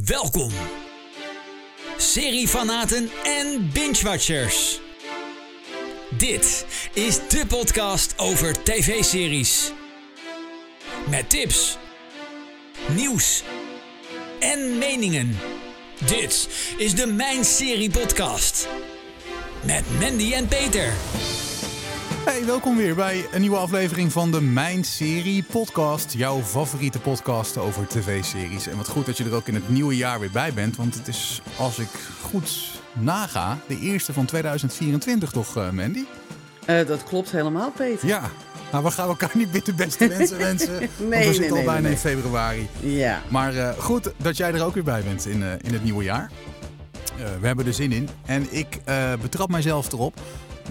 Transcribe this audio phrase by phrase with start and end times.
[0.00, 0.50] Welkom,
[1.96, 4.80] seriefanaten en binge-watchers.
[6.18, 9.72] Dit is de podcast over tv-series.
[11.08, 11.78] Met tips,
[12.88, 13.42] nieuws
[14.40, 15.36] en meningen.
[16.06, 18.68] Dit is de Mijn Serie Podcast.
[19.64, 20.92] Met Mandy en Peter.
[22.24, 26.12] Hey, welkom weer bij een nieuwe aflevering van de Mijn Serie Podcast.
[26.12, 28.66] Jouw favoriete podcast over tv-series.
[28.66, 30.76] En wat goed dat je er ook in het nieuwe jaar weer bij bent.
[30.76, 31.88] Want het is, als ik
[32.22, 36.04] goed naga, de eerste van 2024 toch, eh, Mandy?
[36.64, 38.08] Eh, dat klopt helemaal, Peter.
[38.08, 38.30] Ja.
[38.72, 40.78] Nou, we gaan elkaar niet de beste wensen wensen.
[40.78, 41.90] want we nee, zitten nee, al nee, bijna nee.
[41.90, 42.68] in februari.
[42.80, 43.22] Ja.
[43.28, 46.30] Maar eh, goed dat jij er ook weer bij bent in, in het nieuwe jaar.
[47.40, 48.08] We hebben er zin in.
[48.26, 48.80] En ik
[49.20, 50.20] betrap mijzelf erop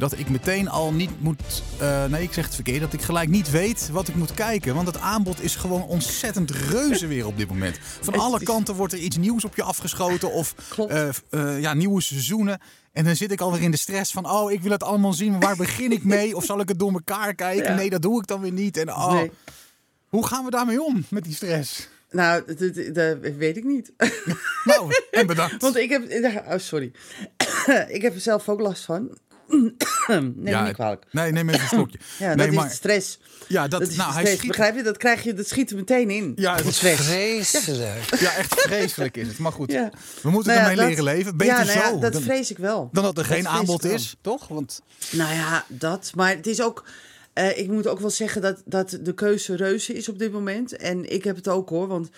[0.02, 1.64] dat ik meteen al niet moet...
[1.80, 2.82] eh, nee, ik zeg het verkeerd.
[2.82, 4.76] Dat ik gelijk niet weet wat ik moet kijken.
[4.76, 7.78] Want het aanbod is gewoon ontzettend reuze weer op dit moment.
[8.02, 10.32] Van alle kanten wordt er iets nieuws op je afgeschoten.
[10.32, 10.56] Of
[10.88, 12.60] eh, eh, ja, nieuwe seizoenen.
[12.92, 14.30] En dan zit ik alweer in de stress van...
[14.30, 15.32] Oh, ik wil het allemaal zien.
[15.32, 16.36] Maar waar begin ik mee?
[16.36, 17.70] Of zal ik het door elkaar kijken?
[17.72, 17.76] Ja.
[17.76, 18.78] Nee, dat doe ik dan weer niet.
[18.78, 19.32] En oh, Nee.
[20.10, 21.88] hoe gaan we daarmee om met die stress?
[22.12, 23.92] Nou, dat, dat- dat weet ik niet.
[24.64, 25.62] Nou, en bedankt.
[25.64, 26.44] Want ik heb...
[26.48, 26.92] Oh, sorry.
[27.96, 29.18] ik heb er zelf ook last van.
[30.08, 31.06] Neem me Ja, niet kwalijk.
[31.12, 31.98] Nee, neem even een slokje.
[32.20, 33.20] Ja, nee, dat maar, is stress.
[33.48, 34.48] ja, dat, Dat is nou, hij schiet.
[34.48, 34.84] Begrijp je?
[34.84, 36.32] Dat krijg je, dat schiet er meteen in.
[36.36, 37.02] Ja, het is stress.
[37.08, 38.20] Vreselijk.
[38.20, 39.38] Ja, echt vreselijk is het.
[39.38, 39.90] Maar goed, Ja.
[40.22, 41.38] we moeten Nou ermee dat- leren leven.
[41.38, 42.90] Beter ja, nou ja, zo dat dan, vrees ik wel.
[42.92, 44.48] dan dat er geen aanbod is, toch?
[44.48, 46.12] Want Nou ja, dat.
[46.16, 46.86] Maar het is ook.
[47.34, 50.76] eh, ik moet ook wel zeggen dat, dat de keuze reuze is op dit moment.
[50.76, 51.88] En ik heb het ook hoor.
[51.88, 52.10] Want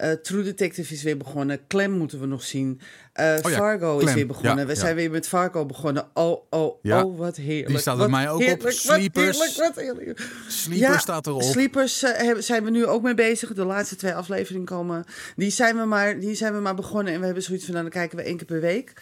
[0.00, 1.60] eh, True Detective is weer begonnen.
[1.68, 2.80] Clem moeten we nog zien.
[3.12, 4.58] Eh, Oh ja, Fargo is weer begonnen.
[4.58, 4.78] Ja, we ja.
[4.78, 6.08] zijn weer met Fargo begonnen.
[6.14, 7.68] Oh, oh, oh, wat heerlijk.
[7.68, 8.40] die staat bij mij ook op.
[8.40, 9.38] heerlijk, wat Sleepers.
[9.38, 10.30] heerlijk, wat heerlijk.
[10.48, 11.42] Sleeper staat erop.
[11.42, 13.52] Sleepers eh, zijn we nu ook mee bezig.
[13.54, 15.04] De laatste twee afleveringen komen.
[15.36, 17.12] Die zijn we maar, die zijn we maar begonnen.
[17.12, 18.92] En we hebben zoiets van, nou, dan kijken we één keer per week.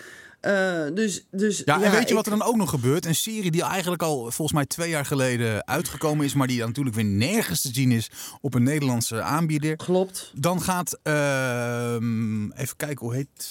[0.41, 3.07] Eh, dus, dus, ja, en weet je wat er dan ook nog gebeurt?
[3.07, 6.67] Een serie die eigenlijk al volgens mij twee jaar geleden uitgekomen is, maar die dan
[6.67, 8.11] natuurlijk weer nergens te zien is
[8.41, 9.77] op een Nederlandse aanbieder.
[9.77, 10.33] Klopt.
[10.35, 13.49] Dan gaat, ehm, even kijken, hoe heet,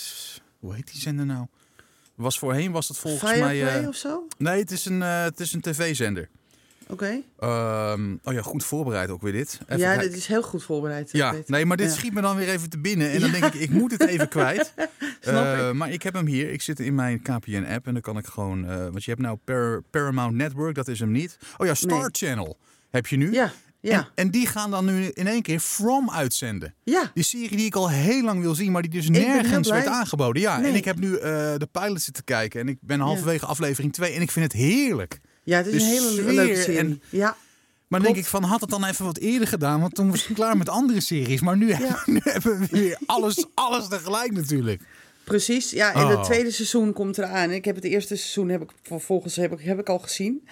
[0.60, 1.46] hoe heet die zender nou?
[2.16, 3.56] Was voorheen was het volgens mij.
[3.56, 4.28] Fireplay eh, of zo?
[4.38, 6.30] nee, het is een, eh, het is een tv-zender.
[6.90, 7.22] Oké.
[7.40, 9.60] Ehm, oh ja, goed voorbereid ook weer dit.
[9.68, 11.10] Even Ja, dit is heel goed voorbereid.
[11.12, 11.94] Ja, nee, maar dit Ja.
[11.96, 13.12] schiet me dan weer even te binnen.
[13.12, 14.74] En dan denk ik, ik moet het even kwijt.
[15.22, 15.74] Snap Eh, ik.
[15.74, 16.52] Maar ik heb hem hier.
[16.52, 18.70] Ik zit in mijn KPN-app en dan kan ik gewoon...
[18.70, 21.38] eh, want je hebt nou Par- Paramount Network, dat is hem niet.
[21.58, 22.10] Oh ja, Star Nee.
[22.12, 22.58] Channel
[22.90, 23.32] heb je nu.
[23.34, 26.74] Ja, ja, En, en die gaan dan nu in één keer From uitzenden.
[26.84, 27.12] ja.
[27.14, 30.42] Die serie die ik al heel lang wil zien, maar die dus nergens werd aangeboden.
[30.42, 31.22] Ja, en ik heb nu eh,
[31.58, 32.60] de pilot zitten kijken.
[32.62, 35.20] En ik ben halverwege aflevering 2 en ik vind het heerlijk.
[35.48, 36.78] Ja, het is een hele sfeer leuke serie.
[36.80, 37.36] en- Ja,
[37.88, 39.82] Maar dan denk ik van, had het dan even wat eerder gedaan?
[39.82, 41.42] Want toen was ik klaar met andere series.
[41.42, 44.82] Maar nu, hebben, nu hebben we weer alles, alles tegelijk natuurlijk.
[45.24, 45.72] precies.
[45.72, 46.10] Ja, en Oh.
[46.10, 47.52] het tweede seizoen komt eraan.
[47.52, 50.48] Ik heb het eerste seizoen heb ik vervolgens heb ik, heb ik al gezien.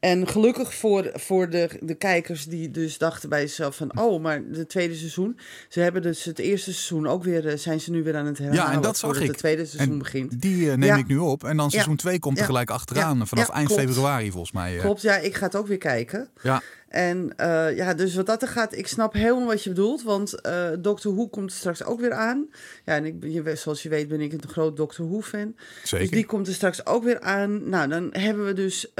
[0.00, 3.98] En gelukkig voor, voor de, de kijkers die dus dachten bij zichzelf van...
[3.98, 5.38] oh, maar de tweede seizoen...
[5.68, 7.48] ze hebben dus het eerste seizoen ook weer...
[7.48, 8.62] eh, zijn ze nu weer aan het herhalen...
[8.64, 9.26] Ja, en dat zag ik.
[9.28, 10.40] het tweede seizoen En begint.
[10.42, 10.96] Die eh, neem Ja.
[10.96, 11.44] ik nu op.
[11.44, 12.46] En dan seizoen 2 komt er Ja.
[12.46, 13.26] gelijk achteraan.
[13.26, 13.82] Vanaf eind klopt.
[13.82, 14.74] februari volgens mij.
[14.76, 14.80] eh.
[14.80, 16.28] Klopt, ja, ik ga het ook weer kijken.
[16.42, 16.62] Ja.
[16.88, 17.32] En
[17.76, 20.02] ja, dus wat dat er gaat, ik snap helemaal wat je bedoelt.
[20.02, 22.46] Want eh Doctor Who komt straks ook weer aan.
[22.84, 25.54] Ja, en ik, ben- je, zoals je weet ben ik een groot Doctor Who-fan.
[25.80, 26.10] Dus Zeker.
[26.10, 27.68] die komt er straks ook weer aan.
[27.68, 28.92] Nou, dan hebben we dus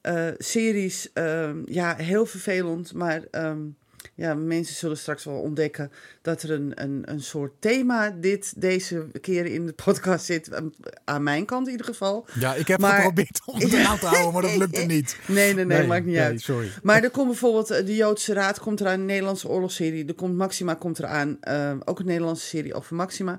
[0.00, 2.94] eh, series, eh, ja, heel vervelend.
[2.94, 3.58] Maar ehm,
[4.14, 5.92] ja, mensen zullen straks wel ontdekken
[6.22, 10.54] dat er een, een, een soort thema dit, deze keer in de podcast zit.
[10.54, 10.72] Aan-
[11.04, 12.26] Aan mijn kant in ieder geval.
[12.40, 15.16] Ja, ik heb Maar- geprobeerd om het eraan te houden, maar dat lukte niet.
[15.26, 16.40] Nee, nee, nee, maakt niet nee, uit.
[16.40, 16.70] sorry.
[16.82, 20.06] Maar er komt bijvoorbeeld eh, de Joodse Raad komt eraan, een Nederlandse oorlogsserie.
[20.06, 23.38] Er komt Maxima komt eraan, eh, ook een Nederlandse serie over Maxima.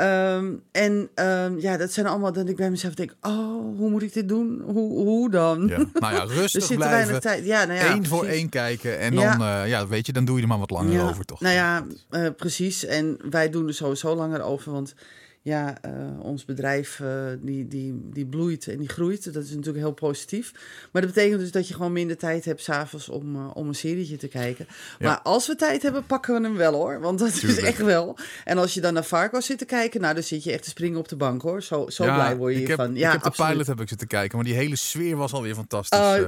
[0.00, 4.02] Ehm, en ehm, ja, dat zijn allemaal dat ik bij mezelf denk, oh, hoe moet
[4.02, 4.60] ik dit doen?
[4.64, 5.66] Hoe, hoe dan?
[5.66, 5.76] Ja.
[5.92, 6.88] Nou ja, rustig blijven.
[6.88, 7.44] weinig tijd.
[7.44, 8.98] Ja, nou ja, Eén voor één kijken.
[8.98, 9.36] En Ja.
[9.36, 11.40] dan, eh, ja, weet je, dan doe je er maar wat langer over, toch?
[11.40, 12.84] Nou ja, eh, precies.
[12.84, 14.94] En wij doen er sowieso langer over, want
[15.42, 15.92] ja, eh,
[16.22, 19.32] ons bedrijf eh, die, die, die bloeit en die groeit.
[19.34, 20.52] Dat is natuurlijk heel positief.
[20.92, 23.74] Maar dat betekent dus dat je gewoon minder tijd hebt s'avonds om, eh, om een
[23.74, 24.66] serietje te kijken.
[24.98, 25.06] Ja.
[25.08, 27.00] Maar als we tijd hebben, pakken we hem wel hoor.
[27.00, 27.60] Want dat Tuurlijk.
[27.60, 28.16] is echt wel.
[28.44, 30.68] En als je dan naar Fargo zit te kijken, nou dan zit je echt te
[30.68, 31.62] springen op de bank hoor.
[31.62, 32.90] Zo, zo Ja, blij word je ik hiervan.
[32.90, 35.54] ik Ja, heb de pilot heb ik zitten kijken, maar die hele sfeer was alweer
[35.54, 35.98] fantastisch.
[35.98, 36.20] Oh,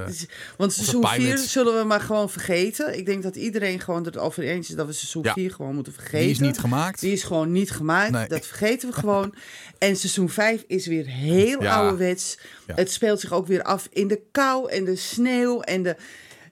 [0.57, 1.39] want de seizoen 4 pilot.
[1.39, 2.97] zullen we maar gewoon vergeten.
[2.97, 5.33] Ik denk dat iedereen gewoon het over eens is dat we seizoen Ja.
[5.33, 6.19] 4 gewoon moeten vergeten.
[6.19, 6.99] die is niet gemaakt.
[6.99, 8.11] Die is gewoon niet gemaakt.
[8.11, 8.27] Nee.
[8.27, 9.33] Dat vergeten we gewoon.
[9.77, 11.75] En seizoen 5 is weer heel Ja.
[11.75, 12.37] ouderwets.
[12.67, 12.73] Ja.
[12.75, 15.95] Het speelt zich ook weer af in de kou en de sneeuw en de...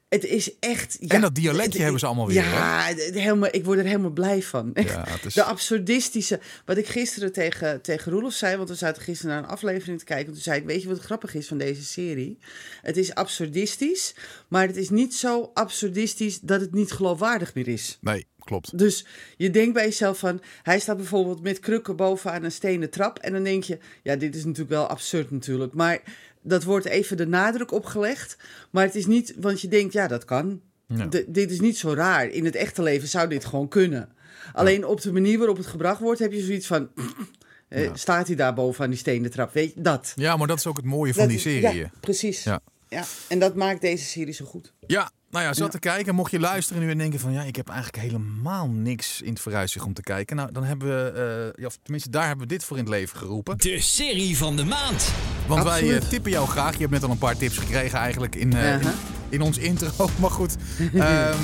[0.09, 0.97] Het is echt...
[0.99, 2.35] Ja, en dat dialectje het- hebben ze allemaal weer.
[2.35, 4.71] Ja, helemaal, ik word er helemaal blij van.
[4.73, 6.39] Ja, het is- De absurdistische...
[6.65, 8.57] Wat ik gisteren tegen, tegen Roelof zei...
[8.57, 10.25] want we zaten gisteren naar een aflevering te kijken...
[10.27, 12.37] en toen zei ik, weet je wat grappig is van deze serie?
[12.81, 14.13] Het is absurdistisch...
[14.47, 16.39] maar het is niet zo absurdistisch...
[16.39, 17.97] dat het niet geloofwaardig meer is.
[18.01, 18.77] Nee, klopt.
[18.77, 19.05] Dus
[19.37, 20.41] je denkt bij jezelf van...
[20.63, 23.19] hij staat bijvoorbeeld met krukken bovenaan een stenen trap...
[23.19, 25.73] en dan denk je, ja, dit is natuurlijk wel absurd natuurlijk...
[25.73, 26.01] maar
[26.41, 28.37] dat wordt even de nadruk opgelegd...
[28.69, 30.61] maar het is niet, want je denkt, ja, dat kan...
[30.97, 31.07] Ja.
[31.27, 32.27] Dit is niet zo raar.
[32.27, 34.09] In het echte leven zou dit gewoon kunnen.
[34.53, 36.89] Alleen op de manier waarop het gebracht wordt, heb je zoiets van.
[37.67, 37.89] eh.
[37.93, 39.53] Staat hij daar boven aan die stenen trap?
[39.53, 40.13] Weet je dat?
[40.15, 41.79] Ja, maar dat is ook het mooie van die serie.
[41.79, 42.43] Ja, precies.
[42.43, 42.61] Ja.
[42.95, 43.03] Ja.
[43.27, 44.73] En dat maakt deze serie zo goed.
[44.87, 45.71] Ja, nou ja, zat Ja.
[45.71, 46.15] te kijken.
[46.15, 49.39] Mocht je luisteren nu en denken van ja, ik heb eigenlijk helemaal niks in het
[49.39, 50.35] vooruitzicht om te kijken.
[50.35, 51.11] Nou, dan hebben we,
[51.55, 53.57] eh, ja, of tenminste daar hebben we dit voor in het leven geroepen.
[53.57, 55.11] De serie van de maand.
[55.47, 56.73] Want wij eh, tippen jou graag.
[56.73, 58.87] Je hebt net al een paar tips gekregen eigenlijk in, eh, in,
[59.29, 60.09] in ons intro.
[60.19, 60.55] Maar goed,
[60.93, 61.37] ehm,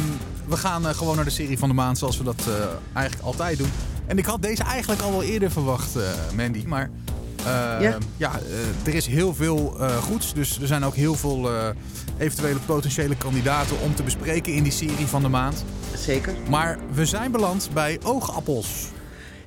[0.47, 2.53] we gaan eh, gewoon naar de serie van de maand zoals we dat eh,
[2.94, 3.71] eigenlijk altijd doen.
[4.07, 6.63] En ik had deze eigenlijk al wel eerder verwacht, eh, Mandy.
[6.65, 6.89] Maar
[7.81, 8.39] ja, Ja.
[8.39, 10.33] eh, er is heel veel eh, goeds.
[10.33, 11.69] Dus er zijn ook heel veel eh,
[12.17, 15.63] eventuele potentiële kandidaten om te bespreken in die serie van de maand.
[15.95, 16.33] Zeker.
[16.49, 18.88] Maar we zijn beland bij oogappels.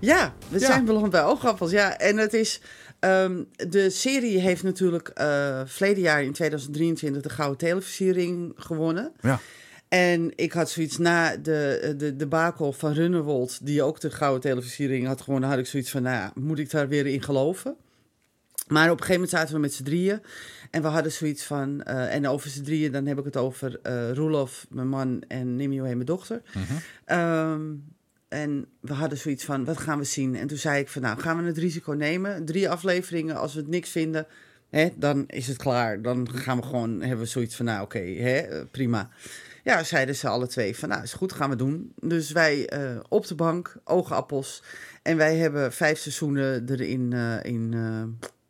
[0.00, 0.67] Ja, we Ja.
[0.67, 1.70] zijn beland bij oogappels.
[1.70, 2.61] Ja, en het is.
[3.00, 9.12] ehm, de serie heeft natuurlijk eh verleden jaar in 2023 de Gouden Televisiering gewonnen.
[9.20, 9.41] Ja.
[9.88, 15.20] En ik had zoiets na de, de, van Runnewold, die ook de Gouden Televisiering had
[15.20, 17.76] gewonnen, had ik zoiets van, nou moet ik daar weer in geloven?
[18.70, 20.20] Maar op een gegeven moment zaten we met z'n drieën.
[20.70, 23.78] En we hadden zoiets van, eh, en over z'n drieën, dan heb ik het over
[23.82, 26.43] eh Roelof, mijn man, en Nimio en mijn dochter.
[27.05, 27.62] Ehm,
[28.28, 30.37] en we hadden zoiets van, wat gaan we zien?
[30.37, 32.44] En toen zei ik van, nou, gaan we het risico nemen?
[32.44, 34.26] Drie afleveringen, als we het niks vinden,
[34.69, 36.02] hè, dan is het klaar.
[36.02, 39.11] Dan gaan we gewoon, hebben we zoiets van, nou, oké, hè, prima.
[39.64, 41.93] Ja, zeiden ze alle twee van, nou, is goed, gaan we doen.
[42.00, 44.62] Dus wij eh, op de bank, oogappels.
[45.02, 47.75] En wij hebben vijf seizoenen erin uh, in...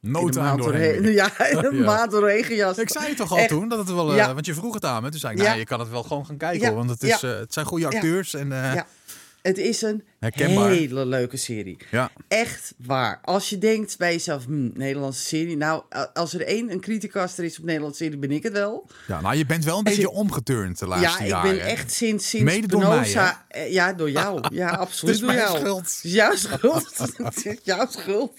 [0.00, 1.12] Nood aan maand doorheen.
[1.12, 1.84] Ja, in een Ja.
[1.84, 2.12] maand.
[2.78, 3.48] Ik zei het toch al Echt.
[3.48, 4.34] toen, dat het wel, eh, Ja.
[4.34, 5.10] want je vroeg het aan me.
[5.10, 5.44] Toen zei ik, Ja.
[5.44, 6.66] nou, je kan het wel gewoon gaan kijken, Ja.
[6.66, 7.32] hoor, want het, is, Ja.
[7.32, 7.96] eh, het zijn goede Ja.
[7.96, 8.34] acteurs.
[8.34, 8.86] En, eh, Ja.
[9.42, 10.70] Het is een Herkenbaar.
[10.70, 11.76] hele leuke serie.
[11.90, 12.10] ja.
[12.28, 13.18] Echt waar.
[13.22, 15.56] Als je denkt bij jezelf, hm, Nederlandse serie.
[15.56, 15.82] Nou,
[16.14, 18.90] als er één een criticaster is op Nederlandse serie, ben ik het wel.
[19.06, 21.50] Ja, nou, je bent wel een Als je- beetje omgeturnd de laatste ja, ik jaren.
[21.56, 21.66] ben hè?
[21.66, 23.44] echt sinds, sinds Mede door Penosa...
[23.48, 24.40] eh, ja, door jou.
[24.60, 25.58] Ja, absoluut door jou.
[25.58, 25.78] schuld.
[25.80, 26.92] Het is jouw schuld.
[27.62, 28.32] Jouw schuld.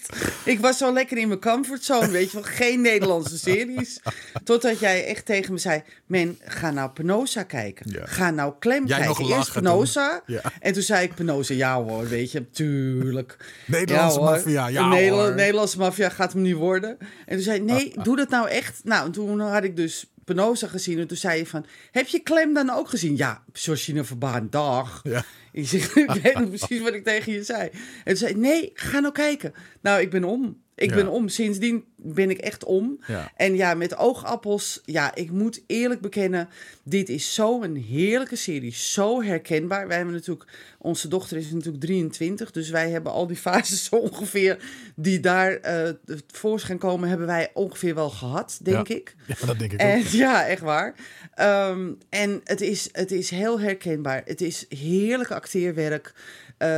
[0.44, 2.50] Ik was zo lekker in mijn comfortzone, weet je wel.
[2.52, 4.00] Geen Nederlandse series.
[4.44, 5.82] Totdat jij echt tegen me zei...
[6.06, 7.90] Men, ga nou Penosa kijken.
[7.90, 8.06] Ja.
[8.06, 9.36] Ga nou Klem Jij nog kijken.
[9.36, 10.22] Eerst Penosa.
[10.26, 10.40] Ja.
[10.60, 12.50] En toen zei ik Penosa, ja hoor, weet je.
[12.50, 13.36] Tuurlijk.
[13.66, 15.34] Nederlandse maffia, ja De Nederla- hoor.
[15.34, 16.96] Nederlandse maffia gaat hem niet worden.
[17.00, 18.80] En toen zei nee, doe dat nou echt.
[18.84, 20.98] Nou, en toen had ik dus Penosa gezien.
[20.98, 23.16] En toen zei je van, heb je Klem dan ook gezien?
[23.16, 25.00] Ja, Georgina Verbaan, dag.
[25.02, 25.24] Ja.
[25.52, 27.62] Ik zeg, ik weet precies wat ik tegen je zei.
[27.62, 27.70] En
[28.04, 29.52] toen zei nee, ga nou kijken.
[29.80, 30.61] Nou, ik ben om.
[30.74, 30.96] Ik Ja.
[30.96, 31.28] ben om.
[31.28, 32.98] Sindsdien ben ik echt om.
[33.06, 33.32] Ja.
[33.36, 36.48] En ja, met oogappels, ja, ik moet eerlijk bekennen,
[36.84, 39.86] dit is zo'n heerlijke serie, zo herkenbaar.
[39.86, 43.94] Wij hebben natuurlijk, onze dochter is natuurlijk 23, dus wij hebben al die fases zo
[43.96, 44.58] ongeveer
[44.96, 45.88] die daar eh
[46.26, 48.94] tevoorschijn komen, hebben wij ongeveer wel gehad, denk Ja.
[48.94, 49.14] ik.
[49.40, 50.04] Ja, dat denk ik En, ook.
[50.26, 50.94] ja, echt waar.
[51.34, 54.22] Ehm, en het is, het is heel herkenbaar.
[54.24, 56.14] Het is heerlijk acteerwerk.
[56.62, 56.68] Eh,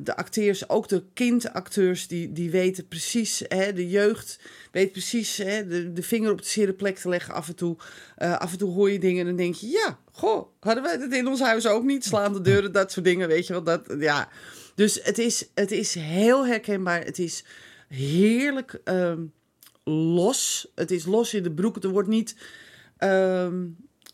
[0.00, 4.40] de acteurs, ook de kindacteurs, die, die weten precies, hè, de jeugd
[4.72, 7.76] weet precies hè, de, de vinger op de zere plek te leggen af en toe.
[8.16, 10.98] Eh, af en toe hoor je dingen en dan denk je, ja, goh, hadden wij
[10.98, 12.04] dat in ons huis ook niet?
[12.04, 13.62] Slaan de deuren, dat soort dingen, weet je wel.
[13.62, 14.28] Dat, ja.
[14.74, 17.04] Dus het is, het is heel herkenbaar.
[17.04, 17.44] Het is
[17.88, 19.20] heerlijk ehm,
[19.84, 20.68] los.
[20.74, 21.82] Het is los in de broek.
[21.82, 22.36] Er wordt niet
[22.96, 23.64] ehm,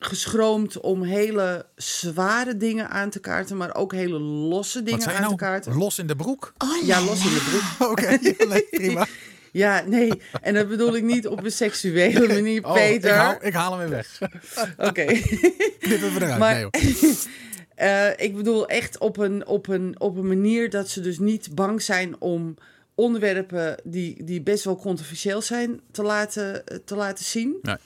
[0.04, 5.20] geschroomd om hele zware dingen aan te kaarten, maar ook hele losse dingen aan te
[5.20, 5.34] nou?
[5.34, 5.76] kaarten.
[5.76, 6.52] Los in de broek?
[6.84, 7.90] Ja, los in de broek.
[7.90, 9.06] Oké, ja, nee, prima.
[9.52, 10.12] Ja, nee.
[10.42, 13.12] En dat bedoel ik niet op een seksuele manier, Oh, ik, Peter.
[13.14, 14.20] haal, ik haal hem weer weg.
[14.76, 15.04] Oké.
[15.78, 16.38] Knippen we eruit.
[16.38, 16.68] Maar- Nee.
[17.74, 21.54] Eh, ik bedoel echt op een, op, een, op een manier dat ze dus niet
[21.54, 22.54] bang zijn om
[22.94, 27.56] onderwerpen die, die best wel controversieel zijn te laten, te laten zien.
[27.62, 27.76] Nee.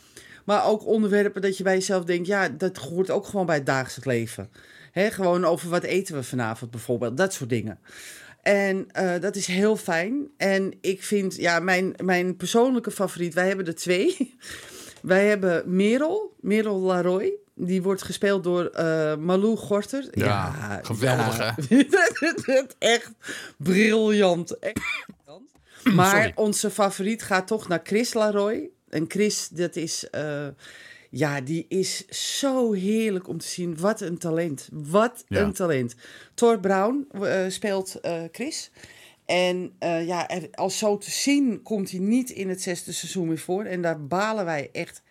[0.47, 3.67] Maar ook onderwerpen dat je bij jezelf denkt, ja, dat hoort ook gewoon bij het
[3.67, 4.51] dagelijks leven.
[4.93, 7.79] Hè, gewoon over wat eten we vanavond bijvoorbeeld, dat soort dingen.
[8.43, 10.29] En eh, dat is heel fijn.
[10.37, 14.37] En ik vind, ja, mijn, mijn persoonlijke favoriet, wij hebben er twee.
[15.03, 17.33] wij hebben Merel, Merel Laroy.
[17.55, 20.09] Die wordt gespeeld door eh, Malou Gorter.
[20.11, 21.55] Ja, geweldig, ja.
[22.79, 23.13] Echt
[23.57, 24.59] briljant.
[24.59, 25.47] Echt briljant.
[25.95, 26.33] Maar Sorry.
[26.35, 28.71] onze favoriet gaat toch naar Chris Laroy.
[28.89, 30.11] En Chris, dat is...
[30.11, 30.47] eh,
[31.11, 33.79] Ja, die is zo heerlijk om te zien.
[33.79, 34.69] Wat een talent.
[34.73, 35.41] Wat Ja.
[35.43, 35.95] een talent.
[36.35, 38.71] Thor Brown eh, speelt eh, Chris.
[39.27, 43.39] En ja, er- als zo te zien komt hij niet in het zesde seizoen meer
[43.39, 43.65] voor.
[43.65, 45.03] En daar balen wij echt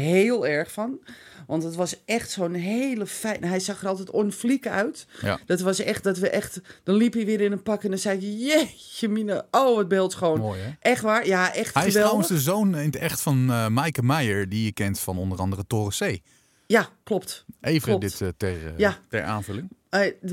[0.00, 0.98] heel erg van.
[1.46, 3.44] Want het was echt zo'n hele fijn...
[3.44, 5.06] Hij zag er altijd onfliek uit.
[5.20, 5.38] Ja.
[5.46, 6.60] Dat was echt, dat we echt...
[6.84, 8.28] Dan liep hij weer in een pak en dan zei hij...
[8.28, 10.38] Jeetje mina, oh het beeld schoon.
[10.38, 10.70] Mooi, hè?
[10.80, 14.02] Echt waar, ja, echt Hij is trouwens de zoon in het echt van eh Maaike
[14.02, 16.18] Meijer, die je kent van onder andere Toren C.
[16.66, 17.44] Ja, klopt.
[17.60, 18.00] Even Klopt.
[18.02, 18.98] dit eh, ter, eh, Ja.
[19.08, 19.68] ter aanvulling.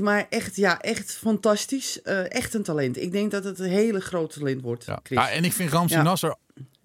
[0.00, 2.02] Maar echt, ja, echt fantastisch.
[2.28, 2.96] Echt een talent.
[3.02, 5.00] Ik denk dat het een hele groot talent wordt, Ja.
[5.02, 6.02] Ja, en ik vind Ramsey Ja.
[6.02, 6.36] Nasser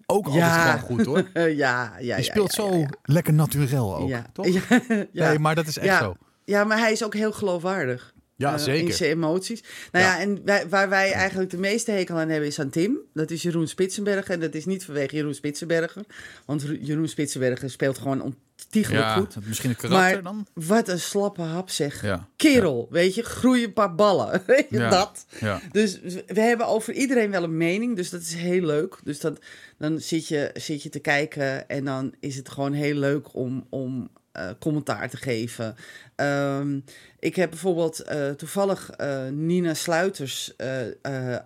[0.06, 0.66] ook Ja.
[0.66, 1.30] altijd gewoon goed, hoor.
[1.34, 4.26] Ja, ja, Die ja, speelt ja, zo lekker naturel ook, Ja.
[4.32, 4.46] toch?
[5.12, 6.16] Nee, maar dat is echt zo.
[6.44, 8.14] Ja, maar hij is ook heel geloofwaardig.
[8.36, 8.94] Ja, eh, In zeker.
[8.94, 9.62] zijn emoties.
[9.92, 10.20] Nou ja, Ja.
[10.20, 12.98] en wij- waar wij eigenlijk de meeste hekel aan hebben is aan Tim.
[13.14, 14.34] Dat is Jeroen Spitsenberger.
[14.34, 16.02] En dat is niet vanwege Jeroen Spitsenberger.
[16.44, 18.22] Want Ro- Jeroen Spitsenberger speelt gewoon
[18.64, 19.46] ontiegelijk Ja, goed.
[19.46, 20.46] misschien een karakter Maar dan?
[20.54, 22.02] wat een slappe hap zeg.
[22.02, 22.28] Ja.
[22.36, 24.42] Kerel, weet je, groei een paar ballen.
[24.46, 24.90] Weet je, Ja.
[24.90, 25.26] dat.
[25.72, 28.98] Dus we hebben over iedereen wel een mening, dus dat is heel leuk.
[29.04, 29.38] Dus dat,
[29.78, 33.66] dan zit je, zit je te kijken en dan is het gewoon heel leuk om,
[33.70, 35.76] om eh, commentaar te geven.
[36.16, 36.80] Ehm,
[37.18, 40.52] ik heb bijvoorbeeld eh, toevallig eh, Nina Sluiters,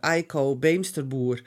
[0.00, 1.40] Aiko Beemsterboer,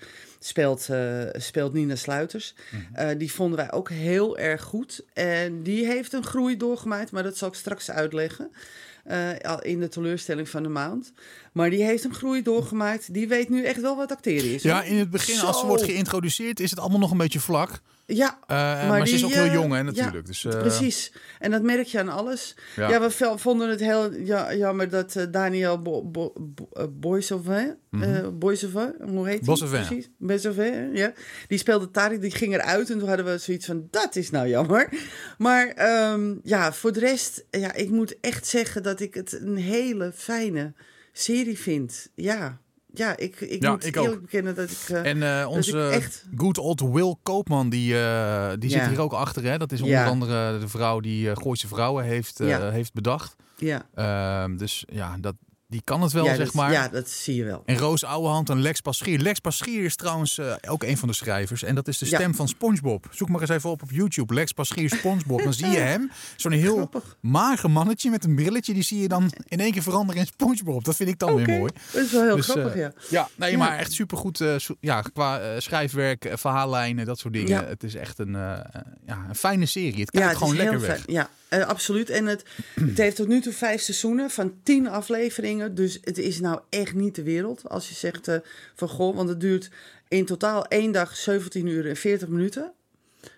[0.45, 2.53] speelt, eh, speelt Nina Sluiters.
[2.93, 5.05] Eh, die vonden wij ook heel erg goed.
[5.13, 8.51] En die heeft een groei doorgemaakt, maar dat zal ik straks uitleggen.
[9.41, 11.13] al in de teleurstelling van de maand.
[11.51, 13.13] Maar die heeft een groei doorgemaakt.
[13.13, 14.61] Die weet nu echt wel wat acteren is.
[14.61, 17.81] Ja, in het begin, als ze wordt geïntroduceerd, is het allemaal nog een beetje vlak.
[18.05, 20.25] Ja, Eh, maar, ze is die, ook heel eh, jong, hè, ja, natuurlijk.
[20.25, 21.13] dus, eh, precies.
[21.39, 22.55] En dat merk je aan alles.
[22.75, 22.89] Ja.
[22.89, 28.93] Ja, we vonden het heel ja, jammer dat Daniel Bo, Bo, Bo, Boisovin, eh, Boisovin,
[29.01, 29.77] hoe heet hij?
[29.85, 30.09] Precies,
[30.93, 31.13] ja.
[31.47, 34.47] Die speelde Tariq, die ging eruit en toen hadden we zoiets van, dat is nou
[34.47, 34.89] jammer.
[35.37, 39.57] Maar ehm, ja, voor de rest, ja, ik moet echt zeggen dat ik het een
[39.57, 40.73] hele fijne
[41.11, 42.09] serie vind.
[42.15, 42.61] Ja,
[42.93, 44.21] ja ik, ik Ja, moet ik eerlijk ook.
[44.21, 44.89] bekennen dat ik...
[44.89, 49.13] eh, En eh, onze echt- good old Will Koopman, die, eh, die zit hier ook
[49.13, 49.43] achter.
[49.43, 49.57] Hè?
[49.57, 50.05] Dat is onder Ja.
[50.05, 53.35] andere de vrouw die Gooise Vrouwen heeft, heeft bedacht.
[53.57, 55.35] ja, Ehm, dus ja, dat,
[55.73, 56.71] die kan het wel, ja, zeg dat, maar.
[56.71, 57.63] ja, dat zie je wel.
[57.65, 59.19] En Roos Ouwehand en Lex Paschier.
[59.19, 61.63] Lex Paschier is trouwens eh, ook een van de schrijvers.
[61.63, 62.15] En dat is de Ja.
[62.17, 63.05] stem van SpongeBob.
[63.11, 64.33] Zoek maar eens even op op YouTube.
[64.33, 65.43] Lex Paschier SpongeBob.
[65.43, 66.11] Dan zie je hem.
[66.35, 67.17] Zo'n heel Grappig.
[67.21, 68.73] mager mannetje met een brilletje.
[68.73, 70.83] Die zie je dan in één keer veranderen in SpongeBob.
[70.83, 71.71] Dat vind ik dan weer mooi.
[71.91, 72.91] Dat is wel heel Dus, grappig, eh, ja.
[73.09, 73.57] Ja, nee, Ja.
[73.57, 74.37] maar echt supergoed.
[74.37, 77.67] zo- ja, qua schrijfwerk, verhaallijnen, dat soort dingen.
[77.67, 78.31] Het is echt een,
[79.05, 79.99] ja, een fijne serie.
[80.01, 80.89] Het kijkt gewoon lekker weg.
[81.05, 81.29] fijn.
[81.49, 82.09] Ja, absoluut.
[82.09, 85.62] En het, het heeft tot nu toe vijf seizoenen van tien afleveringen.
[85.71, 87.69] Dus het is nou echt niet de wereld.
[87.69, 88.37] Als je zegt eh,
[88.75, 89.69] van goh, want het duurt
[90.07, 92.71] in totaal één dag 17 uur en 40 minuten.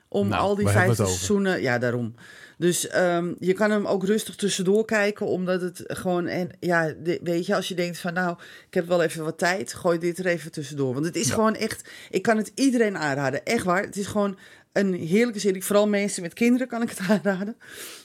[0.07, 1.61] Om Nou, al die vijf seizoenen.
[1.61, 2.15] Ja, daarom.
[2.57, 6.27] Dus ehm, je kan hem ook rustig tussendoor kijken, omdat het gewoon.
[6.27, 9.37] En ja, de- weet je, als je denkt van nou, ik heb wel even wat
[9.37, 10.93] tijd, gooi dit er even tussendoor.
[10.93, 11.33] Want het is Ja.
[11.33, 11.89] gewoon echt.
[12.09, 13.45] Ik kan het iedereen aanraden.
[13.45, 13.81] Echt waar.
[13.83, 14.37] Het is gewoon
[14.73, 15.63] een heerlijke serie.
[15.65, 17.55] Vooral mensen met kinderen kan ik het aanraden.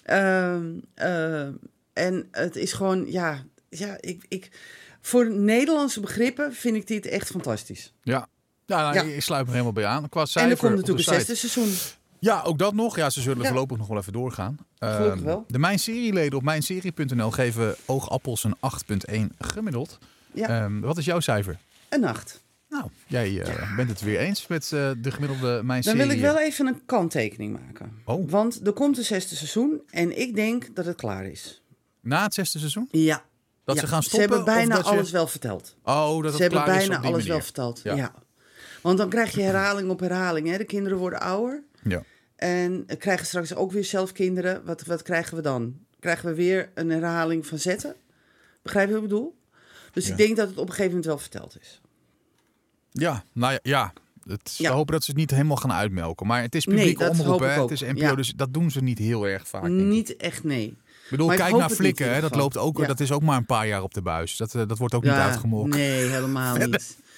[0.03, 1.53] Ehm, ehm,
[1.93, 4.51] en het is gewoon, ja, ja ik, ik,
[5.01, 7.93] voor Nederlandse begrippen vind ik dit echt fantastisch.
[8.03, 8.27] Ja.
[8.67, 9.15] Ja, nou, Ja.
[9.15, 10.09] ik sluit me helemaal bij aan.
[10.09, 11.73] Qua en er komt natuurlijk een zesde seizoen.
[12.19, 12.97] Ja, ook dat nog.
[12.97, 13.49] Ja, ze zullen Ja.
[13.49, 14.57] voorlopig nog wel even doorgaan.
[14.79, 15.45] Gelukkig Ehm, wel.
[15.49, 19.99] De Mijn Serieleden op mijnserie.nl geven Oogappels een 8.1 gemiddeld.
[20.35, 21.59] Ja, Ehm, wat is jouw cijfer?
[21.89, 22.43] een nacht.
[22.69, 25.99] Nou, jij eh, bent het weer eens met eh, de gemiddelde Mijn Dan Serie.
[26.09, 27.93] wil ik wel even een kanttekening maken.
[28.05, 28.31] Oh.
[28.31, 31.63] Want er komt een zesde seizoen en ik denk dat het klaar is.
[32.01, 32.89] Na het zesde seizoen?
[32.91, 33.25] Ja.
[33.75, 34.29] Dat Ja, ze gaan stoppen?
[34.29, 35.77] Ze hebben bijna dat je- alles wel verteld.
[35.85, 37.81] Oh, dat Ze hebben bijna alles wel verteld.
[37.83, 37.95] Ja.
[37.95, 38.15] Ja.
[38.83, 40.49] Want dan krijg je herhaling op herhaling.
[40.49, 40.57] Hè?
[40.59, 41.63] De kinderen worden ouder.
[41.83, 42.03] Ja.
[42.37, 44.65] En krijgen straks ook weer zelf kinderen.
[44.65, 45.75] Wat, wat krijgen we dan?
[46.01, 47.95] Krijgen we weer een herhaling van zetten?
[48.63, 49.39] Begrijp je wat ik bedoel?
[49.93, 50.11] Dus Ja.
[50.11, 51.81] ik denk dat het op een gegeven moment wel verteld is.
[52.91, 53.93] Ja, nou ja, ja.
[54.25, 54.69] Het is Ja.
[54.71, 56.27] te hopen dat ze het niet helemaal gaan uitmelken.
[56.27, 57.47] Maar het is Nee, publieke dat omroep, hè?
[57.61, 59.69] Het is NPO, dus dat doen ze niet heel erg vaak.
[59.69, 60.77] Niet echt, nee.
[61.11, 62.21] Ik bedoel, maar kijk naar het niet Flikken, hè?
[62.21, 62.87] dat, loopt ook, Ja.
[62.87, 64.37] dat is ook maar een paar jaar op de buis.
[64.37, 65.71] Dat, eh, dat wordt ook niet uitgemolken.
[65.71, 66.97] Nee, helemaal niet.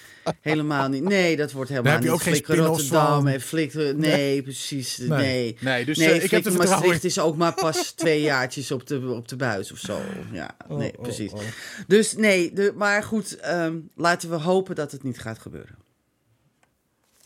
[0.41, 1.03] Helemaal niet.
[1.03, 2.15] Nee, dat wordt helemaal heb je niet.
[2.17, 3.27] ook geen Flikker Rotterdam van.
[3.27, 3.95] en Flikker...
[3.95, 4.97] Nee, precies.
[4.97, 5.57] Nee.
[5.59, 6.53] Nee, dus nee, eh, ik heb in.
[6.53, 9.99] Maastricht is ook maar pas twee jaartjes op de, op de buis of zo.
[10.31, 11.31] Ja, Oh, nee, precies.
[11.87, 15.75] Dus nee, de, maar goed, ehm, laten we hopen dat het niet gaat gebeuren.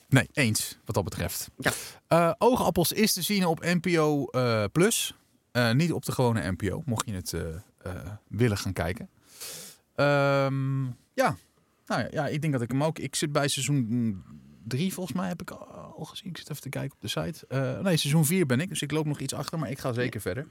[0.09, 1.47] Nee, eens wat dat betreft.
[1.57, 1.71] Ja.
[2.07, 4.25] Eh, Oogappels is te zien op NPO
[4.71, 5.13] Plus.
[5.57, 7.41] Eh, niet op de gewone NPO, mocht je het eh,
[7.77, 9.09] eh, willen gaan kijken.
[9.95, 10.83] Ehm,
[11.13, 11.37] ja.
[11.85, 12.99] Nou ja, ja, ik denk dat ik hem ook...
[12.99, 14.23] Ik zit bij seizoen
[14.63, 16.29] drie, volgens mij heb ik al gezien?
[16.29, 17.45] Ik zit even te kijken op de site.
[17.83, 20.21] Nee, seizoen 4 ben ik, dus ik loop nog iets achter, maar ik ga zeker
[20.21, 20.47] verder.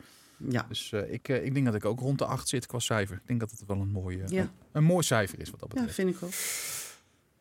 [0.49, 0.67] Ja.
[0.69, 3.17] Dus ik, ik denk dat ik ook rond de 8 zit qua cijfer.
[3.17, 4.51] Ik denk dat het wel een mooi, eh, Ja.
[4.73, 5.95] een mooi cijfer is wat dat ja, betreft.
[5.95, 6.31] vind ik ook.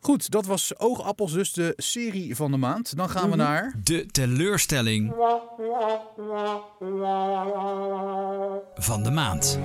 [0.06, 2.98] Goed, dat was Oogappels, dus de serie van de maand.
[2.98, 3.38] Dan gaan we Mhm.
[3.38, 3.74] naar...
[3.84, 5.14] De teleurstelling
[8.76, 9.60] van de maand.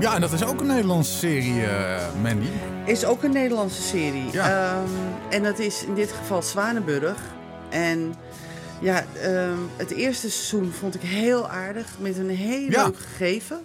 [0.00, 2.46] Ja, en dat is ook een Nederlandse serie, eh, Mandy.
[2.84, 4.24] Is ook een Nederlandse serie.
[4.32, 4.72] Ja.
[4.76, 4.88] Ehm,
[5.30, 7.18] en dat is in dit geval Zwanenburg.
[7.68, 8.14] En
[8.80, 11.86] ja, ehm, het eerste seizoen vond ik heel aardig.
[11.98, 12.84] Met een heel Ja.
[12.84, 13.60] leuk gegeven.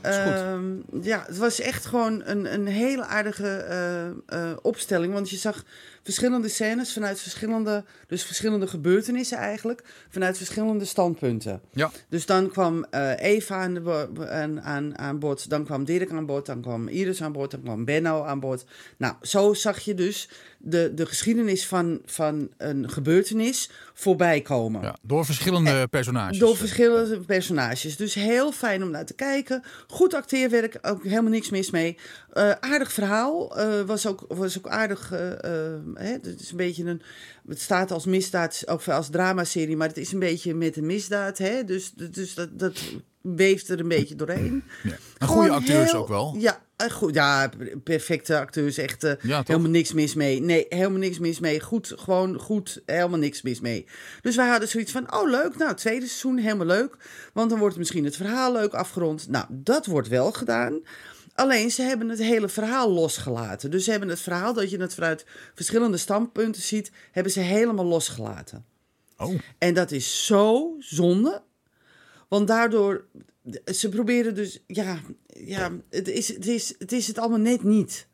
[0.00, 5.12] Ehm, ja, het was echt gewoon een, een hele aardige eh, eh, opstelling.
[5.12, 5.64] Want je zag
[6.06, 9.82] verschillende scènes vanuit verschillende, dus verschillende gebeurtenissen eigenlijk.
[10.08, 11.60] Vanuit verschillende standpunten.
[11.72, 11.90] Ja.
[12.08, 16.26] Dus dan kwam eh, Eva aan, de aan, aan, aan boord, dan kwam Dirk aan
[16.26, 18.64] boord, dan kwam Iris aan boord, dan kwam Benno aan boord.
[18.96, 24.82] Nou, zo zag je dus de, de geschiedenis van, van een gebeurtenis voorbij komen.
[24.82, 26.38] Ja, door verschillende personages.
[26.38, 27.96] Door verschillende personages.
[27.96, 29.62] Dus heel fijn om naar te kijken.
[29.86, 31.98] Goed acteerwerk, ook helemaal niks mis mee.
[32.36, 33.56] Eh, aardig verhaal.
[33.58, 35.12] eh, was, ook, was ook aardig.
[35.12, 35.18] eh,
[35.94, 37.02] hè, het is een beetje een.
[37.48, 41.38] Het staat als misdaad, ook als dramaserie, maar het is een beetje met een misdaad.
[41.38, 41.64] Hè?
[41.64, 42.78] Dus, dus dat, dat
[43.20, 44.64] weeft er een beetje doorheen.
[44.82, 44.96] Ja.
[45.18, 46.36] En goede acteurs heel- ook wel.
[46.38, 47.50] Ja, goed, ja,
[47.84, 48.76] perfecte acteurs.
[48.78, 50.40] Echt Ja, helemaal niks mis mee.
[50.40, 51.60] Nee, helemaal niks mis mee.
[51.60, 53.86] Goed, gewoon goed, helemaal niks mis mee.
[54.22, 56.96] Dus wij hadden zoiets van, oh leuk, nou, tweede seizoen, helemaal leuk.
[57.32, 59.28] Want dan wordt misschien het verhaal leuk afgerond.
[59.28, 60.80] Nou, dat wordt wel gedaan.
[61.36, 63.70] Alleen, ze hebben het hele verhaal losgelaten.
[63.70, 67.84] Dus ze hebben het verhaal, dat je het vanuit verschillende standpunten ziet, hebben ze helemaal
[67.84, 68.64] losgelaten.
[69.16, 71.42] Oh, En dat is zo zonde.
[72.28, 73.04] Want daardoor,
[73.74, 78.06] ze proberen dus, ja, ja het, is, het, is, het is het allemaal net niet.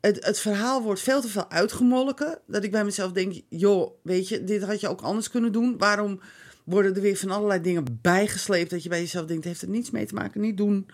[0.00, 2.40] Het, het verhaal wordt veel te veel uitgemolken.
[2.46, 5.78] Dat ik bij mezelf denk, joh, weet je, dit had je ook anders kunnen doen.
[5.78, 6.20] Waarom
[6.64, 9.90] worden er weer van allerlei dingen bijgesleept dat je bij jezelf denkt, heeft er niets
[9.90, 10.86] mee te maken, niet doen.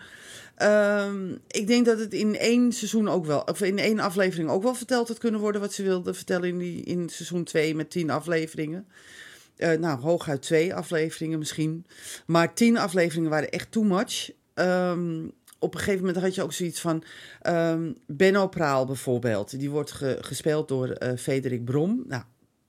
[0.55, 4.63] Ehm, ik denk dat het in één seizoen ook wel, of in één aflevering ook
[4.63, 7.89] wel verteld had kunnen worden wat ze wilden vertellen in, die, in seizoen 2 met
[7.89, 8.87] tien afleveringen.
[9.55, 11.85] Eh, nou, hooguit twee afleveringen misschien.
[12.25, 14.31] Maar tien afleveringen waren echt too much.
[14.53, 15.25] Ehm,
[15.59, 17.03] op een gegeven moment had je ook zoiets van...
[17.41, 19.59] ehm, Benno Praal bijvoorbeeld.
[19.59, 22.03] Die wordt ge- gespeeld door eh Frederik Brom.
[22.07, 22.23] Nou,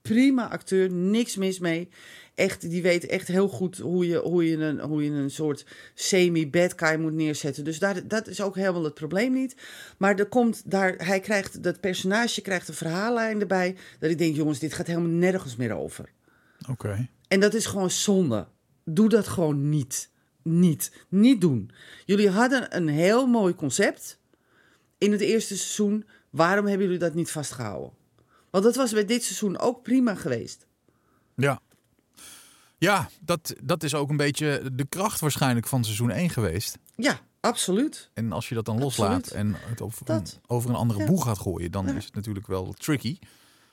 [0.08, 1.88] prima acteur, niks mis mee.
[2.34, 5.66] Echt, die weet echt heel goed hoe je, hoe je, een, hoe je een soort
[5.94, 7.64] semi-bad guy moet neerzetten.
[7.64, 9.56] Dus daar, dat is ook helemaal het probleem niet.
[9.98, 13.76] Maar er komt daar, hij krijgt, dat personage krijgt een verhaallijn erbij.
[13.98, 16.08] Dat ik denk, jongens, dit gaat helemaal nergens meer over.
[16.70, 17.08] oké.
[17.28, 18.46] En dat is gewoon zonde.
[18.84, 20.10] Doe dat gewoon niet.
[20.42, 20.92] Niet.
[21.08, 21.70] Niet doen.
[22.04, 24.18] Jullie hadden een heel mooi concept
[24.98, 26.04] in het eerste seizoen.
[26.30, 27.92] Waarom hebben jullie dat niet vastgehouden?
[28.54, 30.66] Want dat was bij dit seizoen ook prima geweest.
[31.36, 31.60] Ja.
[32.78, 36.78] Ja, dat, dat is ook een beetje de kracht waarschijnlijk van seizoen 1 geweest.
[36.96, 38.10] Ja, absoluut.
[38.12, 38.98] En als je dat dan Absoluut.
[38.98, 40.40] loslaat en het over, een, Dat.
[40.46, 41.06] over een andere Ja.
[41.06, 41.94] boeg gaat gooien, dan Ja.
[41.94, 43.18] is het natuurlijk wel tricky.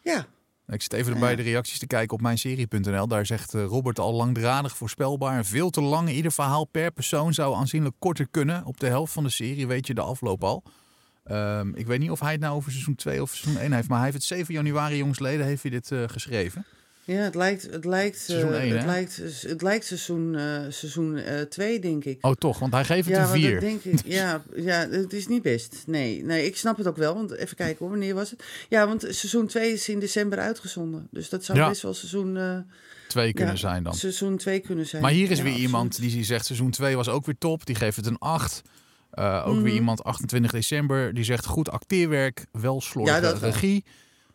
[0.03, 0.25] Ja,
[0.67, 3.07] Ik zit even bij de reacties te kijken op mijnserie.nl.
[3.07, 6.09] Daar zegt eh, Robert al langdradig, voorspelbaar veel te lang.
[6.09, 8.65] Ieder verhaal per persoon zou aanzienlijk korter kunnen.
[8.65, 10.63] Op de helft van de serie weet je de afloop al.
[11.23, 13.87] Ehm, ik weet niet of hij het nou over seizoen 2 of seizoen 1 heeft.
[13.87, 16.65] Maar hij heeft het 7 januari jongsleden heeft hij dit eh, geschreven.
[17.03, 21.81] ja het lijkt, het lijkt, eh, Seizoen het lijkt, het lijkt seizoen 2, seizoen, eh,
[21.81, 22.25] denk ik.
[22.25, 23.51] Oh toch, want hij geeft het ja, een want 4.
[23.51, 23.99] dat denk ik.
[24.05, 25.83] Ja, ja, het is niet best.
[25.87, 27.13] Nee, nee, ik snap het ook wel.
[27.13, 28.43] Want even kijken hoor, wanneer was het?
[28.69, 31.07] Ja, want seizoen 2 is in december uitgezonden.
[31.11, 31.69] Dus dat zou Ja.
[31.69, 32.57] best wel seizoen, eh,
[33.07, 33.93] Twee kunnen ja, zijn dan.
[33.93, 35.01] seizoen 2 kunnen zijn.
[35.01, 35.59] Maar hier is weer absoluut.
[35.67, 37.65] iemand die zegt seizoen 2 was ook weer top.
[37.65, 38.61] Die geeft het een 8.
[39.11, 39.73] Eh, ook weer Mhm.
[39.75, 41.13] iemand 28 december.
[41.13, 43.39] Die zegt goed acteerwerk, wel slordige Ja, wel.
[43.39, 43.83] regie.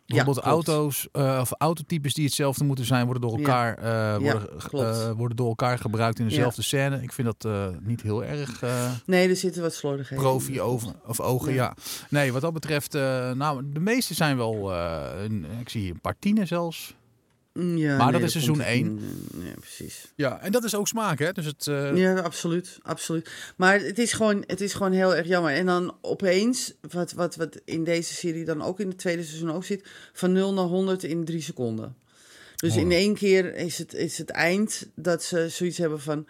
[0.05, 5.11] Bijvoorbeeld auto's eh, of autotypes die hetzelfde moeten zijn, worden door elkaar, eh, worden, eh,
[5.11, 7.01] worden door elkaar gebruikt in dezelfde scène.
[7.01, 10.91] Ik vind dat eh, niet heel erg eh, Nee, er zitten wat slordigheden profi over,
[11.05, 11.53] of ogen.
[11.53, 11.73] Ja.
[12.09, 15.23] Nee, wat dat betreft, eh, nou, de meeste zijn wel, eh,
[15.59, 16.95] ik zie hier een paar tienen zelfs.
[17.57, 18.91] Mm, Ja, Maar dat is seizoen komt- één.
[18.93, 18.99] mm,
[19.33, 20.11] Nee, precies.
[20.15, 21.31] Ja, en dat is ook smaak, hè?
[21.31, 23.29] Dus het, eh, Ja, absoluut, absoluut.
[23.55, 25.51] Maar het is, gewoon, het is gewoon heel erg jammer.
[25.53, 29.51] En dan opeens, wat, wat, wat in deze serie dan ook in het tweede seizoen
[29.51, 31.95] ook zit, van 0 naar 100 in drie seconden.
[32.55, 36.27] Dus in één keer is het, is het eind dat ze zoiets hebben van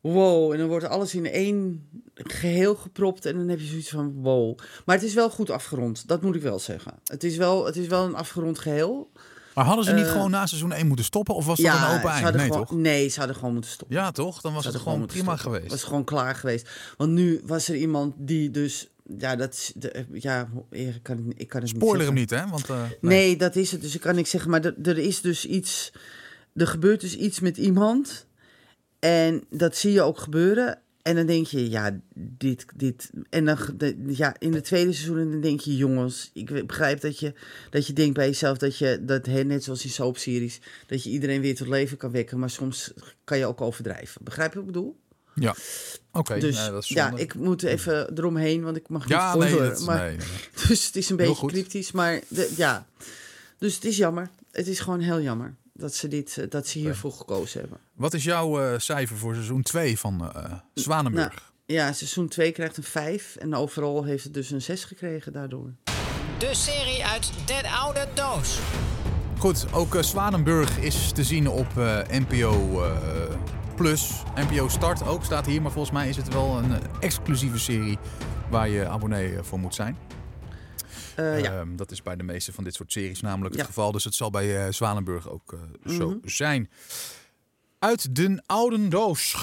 [0.00, 0.52] wow.
[0.52, 4.58] En dan wordt alles in één geheel gepropt en dan heb je zoiets van wow.
[4.84, 6.92] Maar het is wel goed afgerond, dat moet ik wel zeggen.
[7.04, 9.10] Het is wel, het is wel een afgerond geheel.
[9.58, 11.34] Maar hadden ze niet Eh, gewoon na seizoen 1 moeten stoppen?
[11.34, 12.34] Of was dat een open eind?
[12.34, 12.76] Nee, gewoon, toch?
[12.76, 13.96] Nee, ze hadden gewoon moeten stoppen.
[13.96, 14.40] Ja, toch?
[14.40, 15.38] Dan was het gewoon prima stoppen.
[15.38, 15.70] geweest.
[15.70, 16.68] was gewoon klaar geweest.
[16.96, 21.48] Want nu was er iemand die dus ja, dat is, de, ja, ik kan, ik
[21.48, 22.48] kan het Spoiler hem niet niet, hè?
[22.48, 22.82] Want, eh.
[23.00, 23.36] Nee.
[23.36, 23.80] dat is het.
[23.80, 24.50] Dus ik kan niks zeggen.
[24.50, 25.92] Maar er is dus iets,
[26.54, 28.26] er gebeurt dus iets met iemand.
[28.98, 30.78] En dat zie je ook gebeuren.
[31.08, 33.10] En dan denk je, ja, dit, dit.
[33.30, 37.00] En dan, de- ja, in de tweede seizoen, en dan denk je, jongens, ik begrijp
[37.00, 37.32] dat je,
[37.70, 41.10] dat je denkt bij jezelf dat je, dat hè, net zoals in soapseries, dat je
[41.10, 42.38] iedereen weer tot leven kan wekken.
[42.38, 42.92] Maar soms
[43.24, 44.20] kan je ook overdrijven.
[44.24, 44.96] Begrijp je wat ik bedoel?
[45.34, 45.54] Ja,
[46.12, 46.38] oké.
[46.38, 49.48] Dus nee, dat is ja, ik moet even eromheen, want ik mag niet Ja, nee,
[49.48, 49.74] spoileren.
[49.74, 50.26] dat, maar, nee, nee.
[50.68, 51.52] Dus het is een Heel beetje goed.
[51.52, 52.86] cryptisch, maar de, ja.
[53.58, 54.30] Dus het is jammer.
[54.50, 57.78] Het is gewoon heel jammer dat ze, dit, eh, dat ze hiervoor gekozen hebben.
[57.94, 61.52] Wat is jouw eh, cijfer voor seizoen 2 van eh Zwanenburg?
[61.66, 65.74] Ja, seizoen 2 krijgt een 5 en overal heeft het dus een 6 gekregen daardoor.
[66.38, 68.58] De serie uit Den Oude Doos.
[69.38, 72.92] Goed, ook Zwanenburg is te zien op eh, NPO eh,
[73.76, 74.22] Plus.
[74.34, 77.98] NPO Start ook staat hier, maar volgens mij is het wel een exclusieve serie
[78.50, 79.96] waar je abonnee voor moet zijn.
[81.18, 81.58] Eh, ja.
[81.60, 83.92] Ehm, dat is bij de meeste van dit soort series namelijk het geval.
[83.92, 86.28] Dus het zal bij eh, Zwanenburg ook eh, zo Mhm.
[86.28, 86.70] zijn.
[87.78, 89.36] Uit Den Oude Doos,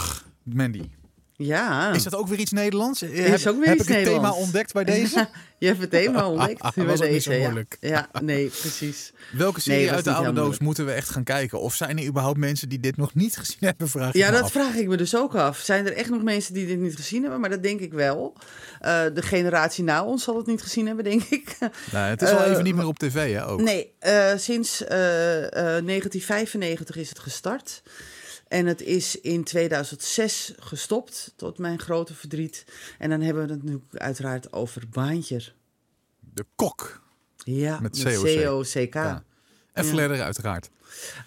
[0.44, 0.90] Mandy.
[1.38, 1.94] Ja.
[1.94, 3.02] Is dat ook weer iets Nederlands?
[3.02, 5.28] Eh, Is heb ook weer heb iets ik het thema ontdekt bij deze?
[5.58, 7.40] Je hebt het thema ontdekt Was bij ook niet zo ja.
[7.40, 7.78] moeilijk.
[7.80, 9.14] Ja, nee, precies.
[9.32, 11.60] Welke serie Nee, uit de oude doos moeten we echt gaan kijken?
[11.60, 13.90] Of zijn er überhaupt mensen die dit nog niet gezien hebben?
[13.90, 14.52] Vraag ik Ja, dat af.
[14.52, 15.58] vraag ik me dus ook af.
[15.58, 17.40] Zijn er echt nog mensen die dit niet gezien hebben?
[17.40, 18.34] Maar dat denk ik wel.
[18.80, 21.58] Eh, de generatie na ons zal het niet gezien hebben, denk ik.
[21.92, 23.48] Nee, het is al Eh, even niet meer op tv, hè?
[23.48, 23.62] Ook.
[23.62, 23.92] Nee,
[24.38, 25.52] sinds eh, eh,
[25.86, 27.82] 1995 is het gestart.
[28.48, 32.66] En het is in 2006 gestopt, tot mijn grote verdriet.
[33.00, 35.42] En dan hebben we het nu uiteraard over Baantje.
[36.20, 37.04] De kok.
[37.36, 38.44] Ja, Met met, COC.
[38.44, 38.94] COCK.
[38.94, 39.24] Ja.
[39.74, 39.90] En Ja.
[39.90, 40.70] Fledder uiteraard.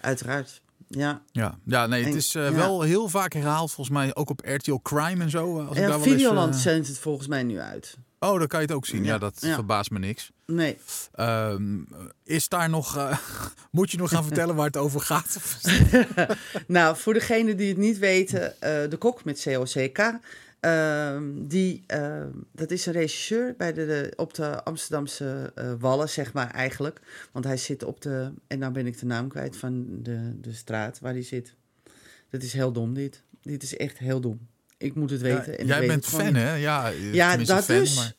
[0.01, 1.21] Uiteraard, ja.
[1.31, 2.51] Ja, ja nee, het is eh, ja.
[2.51, 3.71] wel heel vaak herhaald.
[3.71, 5.59] Volgens mij ook op RTL Crime en zo.
[5.59, 7.97] Als ik daar eens, Videoland eh, zendt het volgens mij nu uit.
[8.19, 9.03] Oh, dan kan je het ook zien.
[9.03, 9.53] Ja, Ja, dat ja.
[9.53, 10.31] verbaast me niks.
[10.45, 10.77] Nee,
[11.13, 11.79] Ehm,
[12.23, 12.97] is daar nog...
[12.97, 13.17] eh,
[13.71, 15.37] moet je nog gaan vertellen waar het over gaat?
[16.67, 20.19] Nou, voor degenen die het niet weten, eh, de kok met COCK.
[20.59, 26.09] ehm, die, ehm, dat is een regisseur bij de, de- op de Amsterdamse eh, Wallen,
[26.09, 26.99] zeg maar eigenlijk.
[27.31, 30.53] Want hij zit op de, en nou ben ik de naam kwijt van de, de
[30.53, 31.55] straat waar hij zit.
[32.29, 33.23] Dat is heel dom dit.
[33.41, 34.47] Dit is echt heel dom.
[34.79, 35.57] Ik moet het weten.
[35.57, 36.53] en ik Jij bent fan, hè?
[36.55, 37.95] Ja, Ja, tenminste dat fan, dus.
[37.95, 38.13] maar-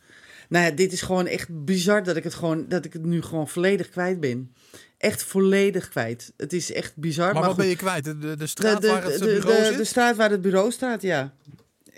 [0.48, 3.22] Nou ja, dit is gewoon echt bizar dat ik het gewoon, dat ik het nu
[3.22, 4.52] gewoon volledig kwijt ben.
[4.98, 6.32] Echt volledig kwijt.
[6.36, 7.24] Het is echt bizar.
[7.24, 7.60] Maar, Maar, wat goed.
[7.60, 8.04] ben je kwijt?
[8.04, 9.76] De, de, de De, straat de, waar het de, eh, bureau de, zit?
[9.76, 11.34] de straat waar het bureau staat, ja.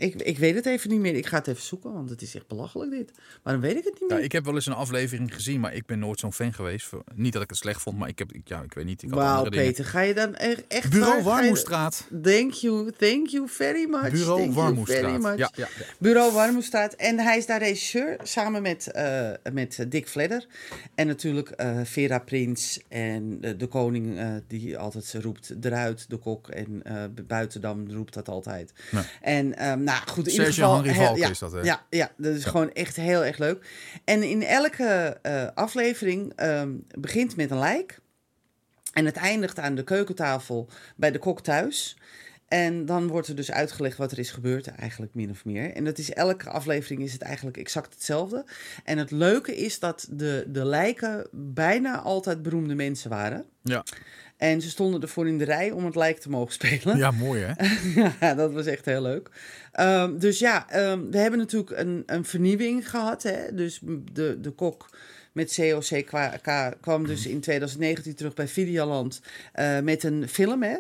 [0.03, 1.15] Ik, ik weet het even niet meer.
[1.15, 3.13] Ik ga het even zoeken, want het is echt belachelijk dit.
[3.43, 4.25] Maar dan weet ik het niet Ja, meer.
[4.25, 6.91] ik heb wel eens een aflevering gezien, maar ik ben nooit zo'n fan geweest.
[7.15, 9.03] Niet dat ik het slecht vond, maar ik heb, ik, ja, ik weet niet.
[9.03, 9.49] Ik had Wauw.
[9.49, 10.67] Peter, ga je dan echt...
[10.69, 12.07] echt Bureau Warmoestraat.
[12.23, 14.11] Thank you, thank you very much.
[14.11, 15.23] Bureau Warmoestraat.
[15.23, 15.69] Ja, ja, ja.
[15.99, 16.95] Bureau Warmoestraat.
[16.95, 20.47] En hij is daar regisseur samen met, eh, met eh, Dick Vledder.
[20.95, 26.49] En natuurlijk eh, Vera Prins en de koning die altijd roept eruit, de kok.
[26.49, 26.83] En
[27.27, 28.73] Buitendam roept dat altijd.
[28.91, 29.05] Ja.
[29.21, 30.85] En ehm, nou goed, in ieder geval...
[30.85, 31.61] Valk ja, is dat, hè?
[31.61, 33.67] Ja, ja, dat is gewoon echt heel erg leuk.
[34.05, 38.01] En in elke eh, aflevering ehm, begint met een lijk.
[38.93, 41.97] En het eindigt aan de keukentafel bij de kok thuis.
[42.53, 45.73] En dan wordt er dus uitgelegd wat er is gebeurd, eigenlijk min of meer.
[45.73, 48.45] En dat is elke aflevering is het eigenlijk exact hetzelfde.
[48.85, 53.45] En het leuke is dat de, de lijken bijna altijd beroemde mensen waren.
[53.63, 53.85] Ja.
[54.37, 56.97] En ze stonden ervoor in de rij om het lijk te mogen spelen.
[56.97, 57.67] ja, mooi hè?
[58.21, 59.31] ja, dat was echt heel leuk.
[59.73, 63.23] Ehm, dus ja, ehm, we hebben natuurlijk een, een vernieuwing gehad.
[63.23, 63.55] Hè?
[63.55, 63.81] Dus
[64.13, 64.89] de, de kok
[65.33, 66.05] met COC
[66.81, 69.21] kwam dus in 2019 terug bij Videoland
[69.53, 70.77] eh, met een film, hè?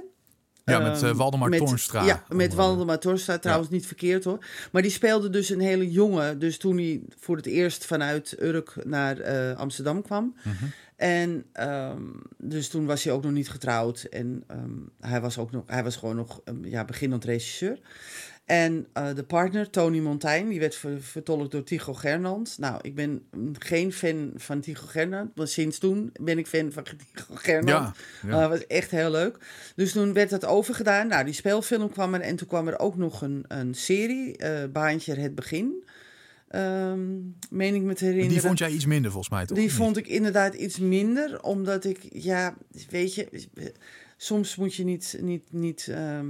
[0.64, 2.04] Ja, met Ehm, Waldemar met- Toornstra.
[2.04, 4.38] Ja, met Waldemar Toornstra, trouwens niet verkeerd hoor.
[4.72, 6.38] Maar die speelde dus een hele jonge.
[6.38, 10.36] Dus toen hij voor het eerst vanuit Urk naar eh, Amsterdam kwam.
[10.44, 10.64] Mhm.
[10.96, 12.02] En ehm,
[12.38, 14.02] dus toen was hij ook nog niet getrouwd.
[14.02, 14.60] En ehm,
[15.00, 17.78] hij was ook nog, hij was gewoon nog um, ja, beginnend regisseur.
[18.44, 22.56] En eh, de partner, Tony Montaigne, die werd ver- vertolkt door Tycho Gernand.
[22.58, 23.22] Nou, ik ben
[23.58, 26.82] geen fan van Tycho Gernand, maar sinds toen ben ik fan van
[27.14, 27.68] Tycho Gernand.
[27.68, 28.28] Ja, ja.
[28.28, 29.36] Uh, dat was echt heel leuk.
[29.76, 31.06] Dus toen werd dat overgedaan.
[31.06, 34.70] Nou, die speelfilm kwam er en toen kwam er ook nog een, een serie, eh,
[34.72, 35.84] Baantje Het Begin.
[36.48, 37.00] Ehm
[37.50, 38.32] meen ik me te herinneren.
[38.32, 39.58] Die vond jij iets minder volgens mij toch?
[39.58, 42.56] Die vond ik inderdaad iets minder, omdat ik, ja,
[42.90, 43.28] weet je,
[44.16, 46.26] soms moet je niet, niet, niet, ehm,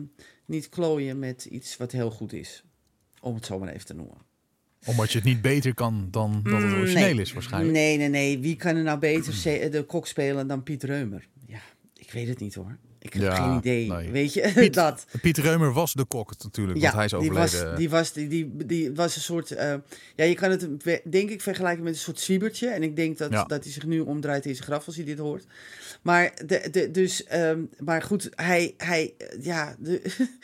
[0.53, 2.65] niet klooien met iets wat heel goed is.
[3.21, 4.17] Om het zo maar even te noemen.
[4.85, 7.21] Omdat je het niet beter kan dan dat het Mm, origineel nee.
[7.21, 7.73] is waarschijnlijk.
[7.73, 8.39] Nee, nee, nee.
[8.39, 11.29] Wie kan er nou beter se- de kok spelen dan Piet Reumer?
[11.47, 11.61] Ja,
[11.95, 12.79] ik weet het niet hoor.
[13.03, 13.89] Ik heb Ja, geen idee.
[13.89, 14.11] nee.
[14.11, 15.07] Weet je, Piet- dat.
[15.23, 17.69] Piet Reumer was de kok natuurlijk, want hij is die overleden.
[17.69, 19.51] was, die, was, die, die, die was een soort...
[19.51, 19.75] eh,
[20.17, 20.67] ja, je kan het
[21.11, 22.69] denk ik vergelijken met een soort zwiebertje.
[22.69, 23.45] En ik denk dat, Ja.
[23.45, 25.45] dat hij zich nu omdraait in zijn graf als hij dit hoort.
[26.03, 28.75] Maar, de, de, dus, ehm, maar goed, hij...
[28.77, 30.03] hij eh, ja, de,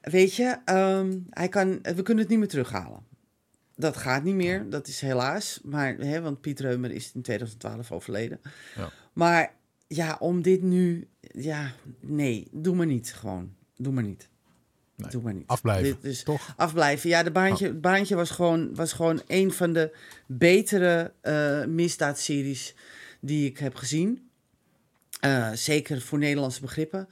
[0.00, 3.06] weet je, ehm, hij kan, we kunnen het niet meer terughalen.
[3.76, 5.60] Dat gaat niet meer, dat is helaas.
[5.62, 8.40] Maar, hè, want Piet Reumer is in 2012 overleden.
[8.76, 8.90] Ja.
[9.12, 9.56] Maar
[9.88, 11.08] ja, om dit nu...
[11.20, 13.52] Ja, nee, doe maar niet gewoon.
[13.76, 14.28] Doe maar niet.
[14.96, 15.46] Nee, Doe maar niet.
[15.46, 16.54] Afblijven, Dit is- toch?
[16.56, 17.08] Afblijven.
[17.10, 19.96] Ja, de baantje, het baantje was, gewoon, was gewoon een van de
[20.26, 22.74] betere eh misdaadseries
[23.20, 24.28] die ik heb gezien.
[25.20, 27.08] Eh, zeker voor Nederlandse begrippen.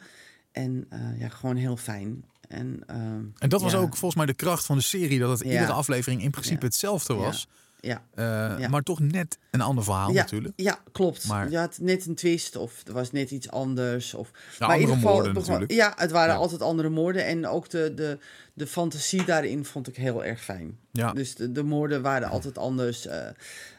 [0.53, 2.25] En eh, ja, gewoon heel fijn.
[2.49, 5.49] En, ehm, En dat was ook volgens mij de kracht van de serie, dat het
[5.49, 5.53] Ja.
[5.53, 6.67] iedere aflevering in principe Ja.
[6.67, 7.19] hetzelfde Ja.
[7.21, 7.49] was.
[7.87, 8.25] Ja, Eh,
[8.59, 8.69] Ja.
[8.69, 10.53] Maar toch net een ander verhaal ja, natuurlijk.
[10.57, 11.27] ja, klopt.
[11.27, 14.15] Maar- Je had net een twist of er was net iets anders.
[14.15, 15.65] Of, Ja, maar in ieder geval, moorden begon-.
[15.67, 17.25] Ja, het waren altijd andere moorden.
[17.25, 18.19] En ook de, de,
[18.53, 20.79] de fantasie daarin vond ik heel erg fijn.
[20.93, 21.13] Ja.
[21.13, 23.07] Dus de, de moorden waren altijd anders.
[23.07, 23.27] eh,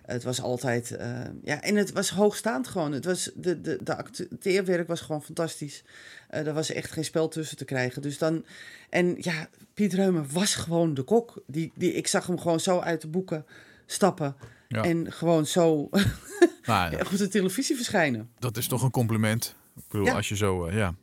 [0.05, 0.91] het was altijd...
[0.95, 2.91] eh, ja, en het was hoogstaand gewoon.
[2.91, 5.83] Het was, de, de, de acteerwerk was gewoon fantastisch.
[6.27, 8.01] Er was echt geen spel tussen te krijgen.
[8.01, 8.45] Dus dan...
[8.89, 11.41] En ja, Piet Reumer was gewoon de kok.
[11.47, 13.45] Die, die, ik zag hem gewoon zo uit de boeken
[13.87, 14.35] stappen.
[14.67, 14.83] Ja.
[14.83, 15.89] En gewoon zo
[16.65, 18.29] Nou, ja, op de televisie verschijnen.
[18.39, 19.55] dat is toch een compliment.
[19.75, 20.13] Ik bedoel, Ja.
[20.15, 20.95] als je zo, eh, ja.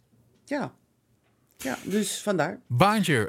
[0.44, 0.72] Ja.
[1.56, 2.60] Ja, dus vandaar.
[2.66, 3.26] Baantje,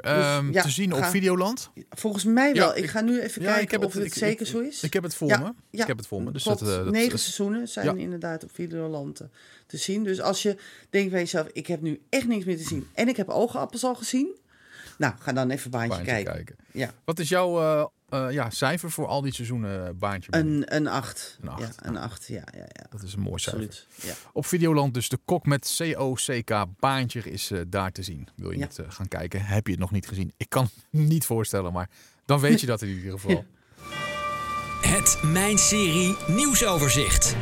[0.52, 1.70] ja, te zien op Videoland.
[1.90, 2.76] Volgens mij wel.
[2.76, 4.82] Ik, ga nu even kijken of het, ik- zeker ik- zo is.
[4.82, 5.52] Ik heb het voor Ja, me.
[5.70, 6.32] Ik heb het voor me.
[6.32, 6.58] Dus Klopt.
[6.60, 9.20] dat, eh, dat Negen seizoenen zijn inderdaad op Videoland
[9.66, 10.04] te, zien.
[10.04, 10.56] Dus als je
[10.90, 12.86] denkt bij jezelf, ik heb nu echt niks meer te zien.
[12.94, 14.36] En ik heb oogappels al gezien.
[14.98, 16.32] Nou, ga dan even baantje, Baantje kijken.
[16.34, 16.56] kijken.
[16.72, 20.30] Ja, Wat is jouw eh, eh, ja, cijfer voor al die seizoenen eh, Baantje?
[20.34, 21.38] een, een acht.
[21.42, 21.60] Een acht.
[21.60, 22.26] Ja, een acht.
[22.26, 22.86] Ja, ja, ja.
[22.90, 23.62] Dat is een mooi cijfer.
[23.64, 23.86] Absoluut.
[24.02, 24.12] Ja.
[24.32, 28.28] Op Videoland dus de kok met C-O-C-K Baantje is eh, daar te zien.
[28.36, 28.64] Wil je Ja.
[28.66, 29.40] het gaan kijken?
[29.44, 30.32] Heb je het nog niet gezien?
[30.36, 31.88] Ik kan het niet voorstellen, maar
[32.24, 33.44] dan weet je dat in ieder geval.
[34.80, 37.36] Het Mijn Serie nieuwsoverzicht.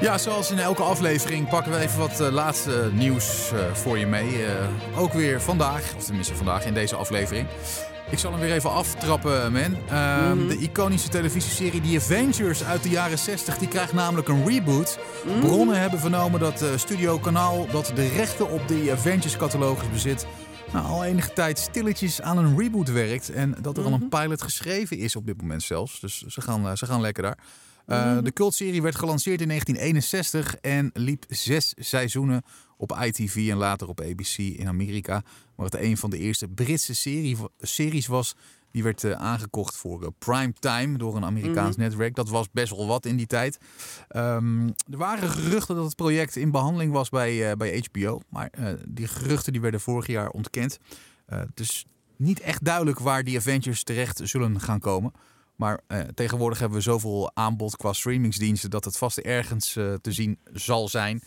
[0.00, 4.46] Ja, zoals in elke aflevering pakken we even wat laatste nieuws eh, voor je mee.
[4.46, 7.48] Eh, ook weer vandaag, of tenminste vandaag in deze aflevering.
[8.10, 9.76] Ik zal hem weer even aftrappen, man.
[9.88, 14.98] Ehm, De iconische televisieserie The Avengers uit de jaren 60, die krijgt namelijk een reboot.
[15.40, 20.26] Bronnen hebben vernomen dat eh, Studio Kanaal, dat de rechten op de Avengers-catalogus bezit,
[20.72, 23.30] nou, al enige tijd stilletjes aan een reboot werkt.
[23.30, 26.00] En dat er al een pilot geschreven is op dit moment zelfs.
[26.00, 27.38] Dus ze gaan, eh, ze gaan lekker daar.
[27.88, 32.42] Uh, De cultserie werd gelanceerd in 1961 en liep zes seizoenen
[32.76, 35.22] op ITV en later op ABC in Amerika.
[35.54, 38.34] Waar het een van de eerste Britse serie, series was.
[38.70, 41.84] Die werd uh, aangekocht voor uh, prime time door een Amerikaans Mhm.
[41.84, 42.14] netwerk.
[42.14, 43.58] Dat was best wel wat in die tijd.
[44.16, 48.20] Um, er waren geruchten dat het project in behandeling was bij, bij HBO.
[48.28, 48.50] Maar
[48.88, 50.78] die geruchten die werden vorig jaar ontkend.
[51.54, 55.12] dus niet echt duidelijk waar die Avengers terecht zullen gaan komen.
[55.58, 60.12] Maar uh, tegenwoordig hebben we zoveel aanbod qua streamingsdiensten dat het vast ergens uh, te
[60.12, 61.22] zien zal zijn.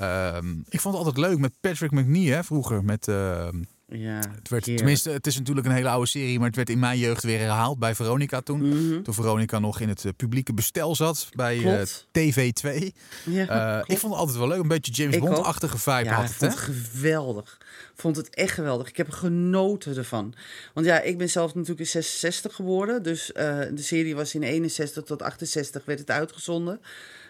[0.00, 0.36] Uh,
[0.68, 2.84] ik vond het altijd leuk met Patrick McNee, hè, vroeger.
[2.84, 3.48] Met, uh,
[3.86, 6.78] ja, het werd, tenminste, het is natuurlijk een hele oude serie, maar het werd in
[6.78, 8.58] mijn jeugd weer herhaald bij Veronica toen.
[8.60, 8.76] Mhm.
[8.76, 9.02] Mm -hmm.
[9.02, 11.80] Toen Veronica nog in het uh, publieke bestel zat bij uh,
[12.18, 12.88] TV2.
[13.24, 16.56] Ja, ik vond het altijd wel leuk, een beetje James Bond-achtige vibe ja, had het
[16.56, 17.58] geweldig.
[18.00, 18.88] Vond het echt geweldig.
[18.88, 20.34] Ik heb genoten ervan.
[20.74, 23.02] Want ja, ik ben zelf natuurlijk in 66 geboren.
[23.02, 26.80] Dus uh, de serie was in 61 tot 68 werd het uitgezonden.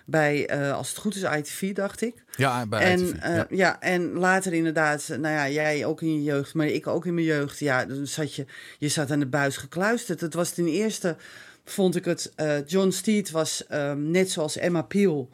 [0.07, 2.25] Bij, uh, als het goed is, ITV, dacht ik.
[2.37, 3.15] Ja, bij en, ITV.
[3.15, 3.47] Uh, ja.
[3.51, 3.81] ja.
[3.81, 7.27] en later inderdaad, nou ja, jij ook in je jeugd, maar ik ook in mijn
[7.27, 7.59] jeugd.
[7.59, 8.47] Ja, dan zat je,
[8.79, 10.21] je zat aan de buis gekluisterd.
[10.21, 11.17] Het was ten eerste,
[11.65, 12.33] vond ik het,
[12.67, 15.31] John Steed was um, net zoals Emma Peel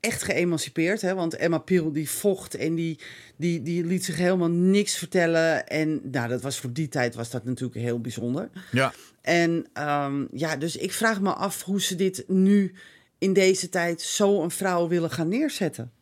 [0.00, 1.00] echt geëmancipeerd.
[1.00, 1.14] Hè?
[1.14, 2.98] Want Emma Peel die vocht en die,
[3.36, 5.66] die, die liet zich helemaal niks vertellen.
[5.66, 8.50] En nou, dat was voor die tijd was dat natuurlijk heel bijzonder.
[8.70, 8.92] Ja.
[9.22, 12.74] En um, ja, dus ik vraag me af hoe ze dit nu
[13.18, 15.92] in deze tijd zo een vrouw willen gaan neerzetten.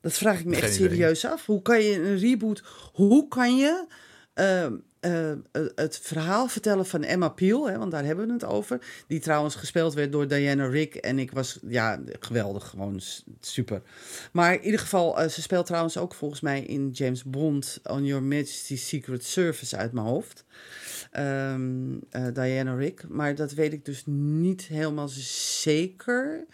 [0.00, 0.88] Dat vraag ik me Geen echt idee.
[0.88, 1.46] serieus af.
[1.46, 2.62] Hoe kan je een reboot,
[2.92, 3.86] hoe kan je
[4.34, 4.66] uh,
[5.06, 5.32] uh,
[5.74, 8.78] het verhaal vertellen van Emma Peel, hè, want daar hebben we het over.
[9.06, 10.94] Die trouwens gespeeld werd door Diana Rick.
[10.94, 13.00] En ik was, ja, geweldig, gewoon
[13.40, 13.82] super.
[14.32, 18.04] Maar in ieder geval, uh, ze speelt trouwens ook volgens mij in James Bond on
[18.04, 20.44] Your Majesty's Secret Service uit mijn hoofd.
[21.18, 22.00] Um,
[22.32, 23.08] Diana Rick.
[23.08, 25.08] Maar dat weet ik dus niet helemaal
[25.62, 26.46] zeker.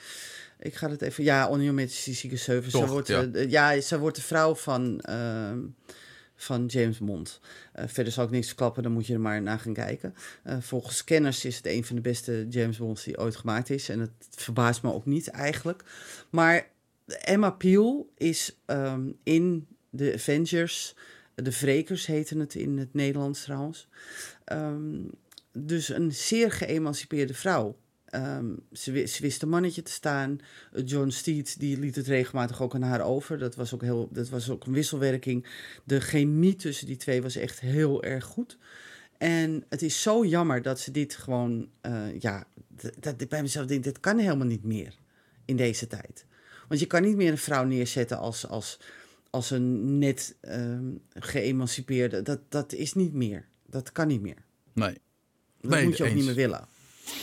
[0.59, 1.25] Ik ga het even.
[1.25, 2.71] Ja, On Your Majesty's Secret Service.
[2.71, 3.29] Toch, ze wordt, ja.
[3.49, 5.53] ja, ze wordt de vrouw van, uh,
[6.41, 7.41] van James Bond.
[7.79, 10.15] Uh, verder zal ik niks verklappen, dan moet je er maar naar gaan kijken.
[10.47, 13.89] Uh, volgens kenners is het een van de beste James Bonds die ooit gemaakt is.
[13.89, 15.85] En het verbaast me ook niet eigenlijk.
[16.31, 16.69] Maar
[17.07, 20.95] Emma Peel is ehm, in de Avengers,
[21.35, 23.89] de Vrekers heten het in het Nederlands trouwens,
[24.45, 25.03] ehm,
[25.53, 27.77] dus een zeer geëmancipeerde vrouw.
[28.11, 30.39] Ehm, ze, ze wist een mannetje te staan.
[30.85, 33.39] John Steed die liet het regelmatig ook aan haar over.
[33.39, 35.47] Dat was ook, heel, dat was ook een wisselwerking.
[35.85, 38.59] De chemie tussen die twee was echt heel erg goed.
[39.19, 42.47] En het is zo jammer dat ze dit gewoon, eh, ja,
[43.01, 44.95] dat ik bij mezelf denk, dit kan helemaal niet meer
[45.45, 46.25] in deze tijd.
[46.69, 48.81] Want je kan niet meer een vrouw neerzetten als, als,
[49.31, 52.23] als een net ehm, geëmancipeerde.
[52.23, 53.47] Dat, dat is niet meer.
[53.67, 54.43] Dat kan niet meer.
[54.73, 54.97] Nee.
[55.61, 56.19] Dat Nee, moet je ook eens.
[56.19, 56.67] niet meer willen.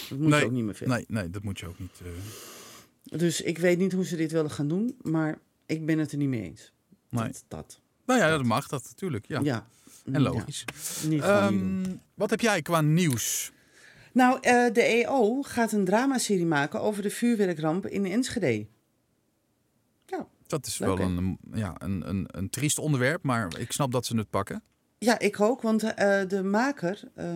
[0.10, 0.96] Dat moet nee, je ook niet meer willen.
[0.96, 2.00] Nee, nee, dat moet je ook niet.
[2.04, 3.18] eh.
[3.20, 6.18] Dus ik weet niet hoe ze dit willen gaan doen, maar ik ben het er
[6.18, 6.72] niet mee eens.
[7.10, 7.28] Nee.
[7.28, 7.80] Dat, dat.
[8.06, 9.26] Nou ja, dat mag dat natuurlijk.
[9.28, 9.40] Ja.
[9.44, 9.68] Ja.
[10.12, 10.64] En logisch.
[11.02, 11.84] Ja, niet gewoon niet doen.
[11.86, 13.52] Ehm, wat heb jij qua nieuws?
[14.14, 18.66] Nou, eh, de EO gaat een dramaserie maken over de vuurwerkramp in Enschede.
[20.06, 24.06] Ja, Dat is wel een, ja, een, een, een triest onderwerp, maar ik snap dat
[24.06, 24.64] ze het pakken.
[24.98, 27.28] ja ik ook, want eh, de maker, eh,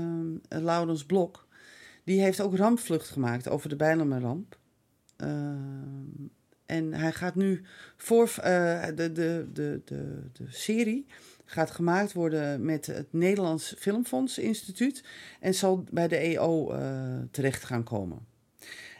[0.49, 1.47] Laurens Blok,
[2.09, 4.57] die heeft ook rampvlucht gemaakt over de Bijlmerramp.
[5.15, 5.29] Eh,
[6.65, 7.61] en hij gaat nu
[7.97, 11.05] voor eh, de, de, de, de, de serie
[11.45, 15.03] gaat gemaakt worden met het Nederlands Filmfonds Instituut
[15.39, 18.27] en zal bij de EO eh, terecht gaan komen.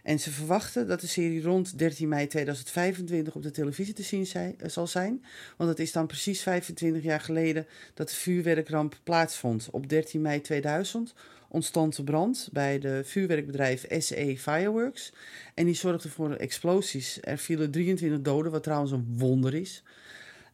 [0.03, 4.25] En ze verwachten dat de serie rond 13 mei 2025 op de televisie te zien
[4.25, 5.23] zij- eh, zal zijn.
[5.57, 9.67] Want het is dan precies 25 jaar geleden dat de vuurwerkramp plaatsvond.
[9.71, 11.13] Op 13 mei 2000
[11.49, 15.13] ontstond de brand bij de vuurwerkbedrijf SE Fireworks.
[15.53, 17.17] En die zorgde voor explosies.
[17.21, 19.83] Er vielen 23 doden, wat trouwens een wonder is.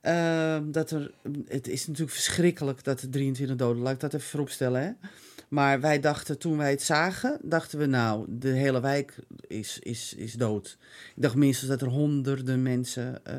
[0.02, 1.12] Ehm, dat er,
[1.48, 4.82] het is natuurlijk verschrikkelijk dat er 23 doden, laat ik dat even vooropstellen.
[4.82, 4.92] Hè?
[5.48, 9.16] Maar wij dachten toen wij het zagen, dachten we nou, de hele wijk
[9.48, 10.78] is, is, is dood.
[11.16, 13.36] Ik dacht minstens dat er honderden mensen eh,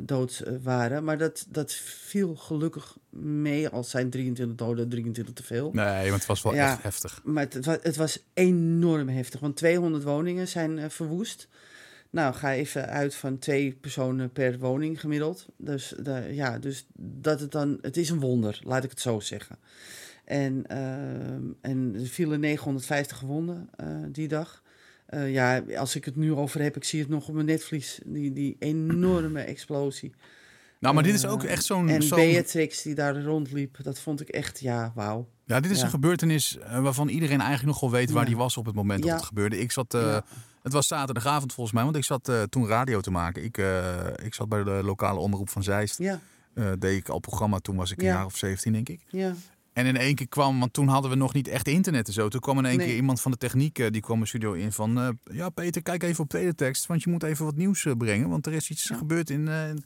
[0.00, 1.04] dood eh, waren.
[1.04, 5.70] Maar dat, dat viel gelukkig mee, als zijn 23 doden 23 te veel.
[5.72, 6.72] Nee, want het was wel Ja.
[6.72, 7.20] echt heftig.
[7.24, 11.48] Maar het, het wa- het was enorm heftig, want 200 woningen zijn eh, verwoest.
[12.10, 15.46] Nou, ga even uit van twee personen per woning gemiddeld.
[15.56, 19.20] Dus, de, ja, dus dat het dan, het is een wonder, laat ik het zo
[19.20, 19.58] zeggen.
[20.24, 24.62] En, ehm, en er vielen 950 gewonden eh, die dag.
[25.06, 28.00] Eh, ja, als ik het nu over heb, ik zie het nog op mijn netvlies.
[28.04, 30.12] Die, die enorme explosie.
[30.80, 31.88] Nou, maar dit is Eh, ook echt zo'n...
[31.88, 35.28] En Beatrix die daar rondliep, dat vond ik echt, ja, wauw.
[35.44, 35.84] Ja, dit is Ja.
[35.84, 38.28] een gebeurtenis eh, waarvan iedereen eigenlijk nog wel weet waar Ja.
[38.28, 39.16] die was op het moment dat Ja.
[39.16, 39.58] het gebeurde.
[39.60, 39.92] Ik zat,
[40.62, 43.44] het was zaterdagavond volgens mij, want ik zat toen radio te maken.
[43.44, 43.56] Ik,
[44.24, 45.98] ik zat bij de lokale omroep van Zeist.
[45.98, 46.20] Ja,
[46.78, 48.12] deed ik al programma, toen was ik een Ja.
[48.14, 49.00] jaar of 17 denk ik.
[49.08, 49.34] ja.
[49.74, 52.28] En in één keer kwam, want toen hadden we nog niet echt internet en zo.
[52.28, 52.86] Toen kwam in één Nee.
[52.86, 54.98] keer iemand van de techniek, eh, die kwam mijn studio in van...
[54.98, 58.28] eh, ja Peter, kijk even op teletext, want je moet even wat nieuws eh, brengen.
[58.28, 58.96] Want er is iets Ja.
[58.96, 59.84] gebeurd in, in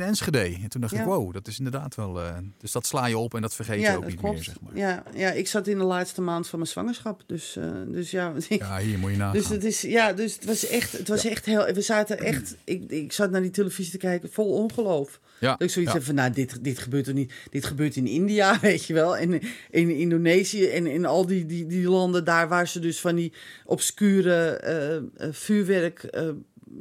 [0.00, 0.38] Enschede.
[0.62, 2.20] En toen dacht ik, wow, dat is inderdaad wel...
[2.22, 4.34] eh, dus dat sla je op en dat vergeet je ook niet klopt.
[4.34, 4.76] meer, zeg maar.
[4.76, 7.22] Ja, ja, ik zat in de laatste maand van mijn zwangerschap.
[7.26, 9.32] Dus, eh, dus ja, Ja, hier moet je nagaan.
[9.36, 12.56] dus het is, ja, dus het was echt, het was echt heel, we zaten echt,
[12.64, 15.20] ik, ik zat naar die televisie te kijken vol ongeloof.
[15.40, 17.32] ja, Dat ik zoiets heb van, nou, dit, dit gebeurt er niet.
[17.50, 19.16] Dit gebeurt in India, weet je wel.
[19.16, 23.14] En in Indonesië en in al die, die, die landen daar waar ze dus van
[23.14, 23.32] die
[23.64, 26.02] obscure eh, vuurwerk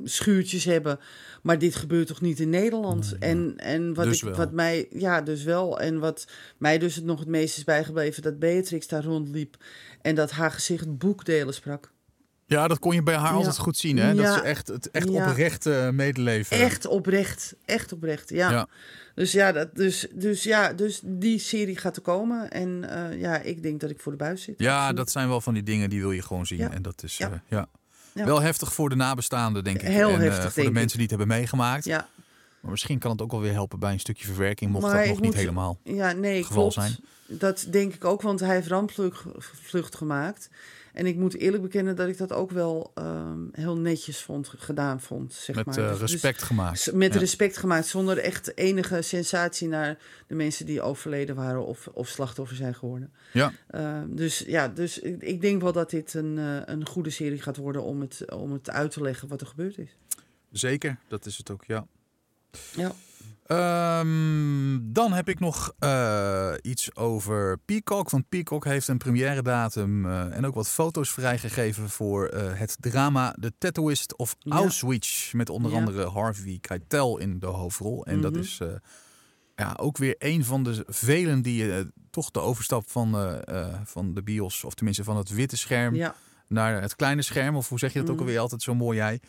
[0.04, 1.00] schuurtjes hebben.
[1.42, 3.16] Maar dit gebeurt toch niet in Nederland?
[3.20, 5.80] En, en wat, Dus ik, wat mij, ja, dus wel.
[5.80, 6.28] En wat
[6.58, 9.56] mij dus het nog het meest is bijgebleven, dat Beatrix daar rondliep
[10.02, 11.92] en dat haar gezicht boekdelen sprak.
[12.46, 13.36] Ja, dat kon je bij haar Ja.
[13.36, 14.16] altijd goed zien, hè?
[14.16, 15.30] Dat ze echt, het echt Ja.
[15.30, 16.58] oprecht eh, medeleven.
[16.58, 18.68] Echt oprecht, echt oprecht, ja.
[19.16, 22.50] Dus ja, dat, dus, dus ja, dus die serie gaat er komen.
[22.52, 24.56] En eh, ja, ik denk dat ik voor de buis zit.
[24.60, 24.98] Ja, absoluut.
[24.98, 26.72] dat zijn wel van die dingen die wil je gewoon zien.
[26.72, 27.32] En dat is Ja.
[27.32, 27.68] eh, ja.
[28.14, 28.26] Ja.
[28.26, 29.88] wel heftig voor de nabestaanden, denk ik.
[29.88, 31.86] Heel en, eh, heftig, voor de mensen die het hebben meegemaakt.
[31.86, 32.08] Ja,
[32.60, 35.08] Maar misschien kan het ook wel weer helpen bij een stukje verwerking, mocht Maar dat
[35.08, 35.78] nog niet helemaal.
[35.84, 36.74] ja nee, Het geval klopt.
[36.74, 36.98] zijn.
[37.26, 39.24] Dat denk ik ook, want hij heeft rampvlucht
[39.62, 40.50] vlucht gemaakt.
[40.94, 45.02] En ik moet eerlijk bekennen dat ik dat ook wel ehm, heel netjes vond, gedaan
[45.02, 45.34] vond.
[45.34, 45.76] Zeg Met maar.
[45.76, 46.92] Dus- dus respect gemaakt.
[46.94, 47.20] met Ja.
[47.20, 52.56] respect gemaakt, zonder echt enige sensatie naar de mensen die overleden waren of, of slachtoffer
[52.56, 53.14] zijn geworden.
[53.34, 53.54] Ja.
[53.68, 57.42] Ehm, dus ja, dus ik, ik denk wel dat dit een, eh, een goede serie
[57.42, 59.98] gaat worden om het, om het uit te leggen wat er gebeurd is.
[60.52, 61.88] Zeker, dat is het ook, ja.
[62.76, 62.92] Ja.
[63.46, 68.10] Ehm, dan heb ik nog eh, iets over Peacock.
[68.10, 72.78] Want Peacock heeft een première datum eh, en ook wat foto's vrijgegeven voor eh, het
[72.80, 74.56] drama The Tattooist of Ja.
[74.56, 75.32] Auschwitz.
[75.34, 75.78] Met onder Ja.
[75.78, 78.06] andere Harvey Keitel in de hoofdrol.
[78.06, 78.42] En dat Mhm.
[78.42, 78.60] is
[79.56, 83.42] ja, ook weer een van de velen die toch de overstap van,
[83.84, 86.16] van de bios, of tenminste van het witte scherm, Ja,
[86.52, 87.56] naar het kleine scherm.
[87.56, 88.24] Of hoe zeg je dat ook Mhm.
[88.24, 89.20] alweer altijd zo mooi jij.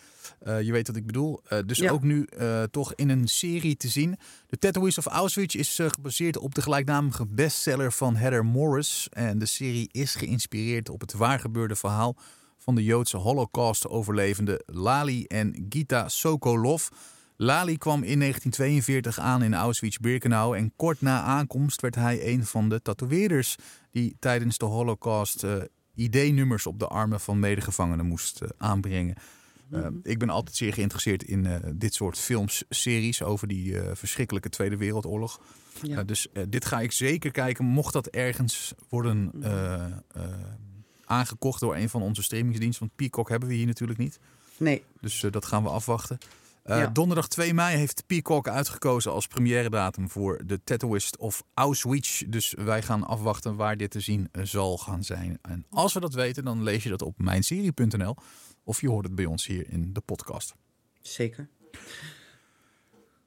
[0.41, 1.41] Eh, je weet wat ik bedoel.
[1.45, 1.91] Eh, dus Ja.
[1.91, 4.17] ook nu eh, toch in een serie te zien.
[4.49, 9.09] The Tattooist of Auschwitz is gebaseerd op de gelijknamige bestseller van Heather Morris.
[9.11, 12.17] En de serie is geïnspireerd op het waargebeurde verhaal
[12.59, 16.89] van de Joodse Holocaust-overlevende Lali en Gita Sokolov.
[17.37, 22.69] Lali kwam in 1942 aan in Auschwitz-Birkenau en kort na aankomst werd hij een van
[22.69, 23.57] de tatoeëerders
[23.91, 25.45] die tijdens de Holocaust
[25.95, 29.17] ID-nummers op de armen van medegevangenen moest eh, aanbrengen.
[29.71, 33.91] Uh, ik ben altijd zeer geïnteresseerd in uh, dit soort films, series over die uh,
[33.95, 35.41] verschrikkelijke Tweede Wereldoorlog.
[35.83, 36.03] Ja.
[36.03, 37.65] Dus dit ga ik zeker kijken.
[37.65, 39.33] Mocht dat ergens worden
[41.05, 42.81] aangekocht door een van onze streamingsdiensten.
[42.87, 44.19] Want Peacock hebben we hier natuurlijk niet.
[44.57, 44.85] Nee.
[45.01, 46.19] Dus dat gaan we afwachten.
[46.65, 46.87] Uh, Ja.
[46.87, 52.23] Donderdag 2 mei heeft Peacock uitgekozen als première datum voor de Tattooist of Auschwitz.
[52.29, 55.39] Dus wij gaan afwachten waar dit te zien uh, zal gaan zijn.
[55.43, 58.17] En als we dat weten, dan lees je dat op mijnserie.nl.
[58.65, 60.55] Of je hoort het bij ons hier in de podcast.
[61.01, 61.49] Zeker.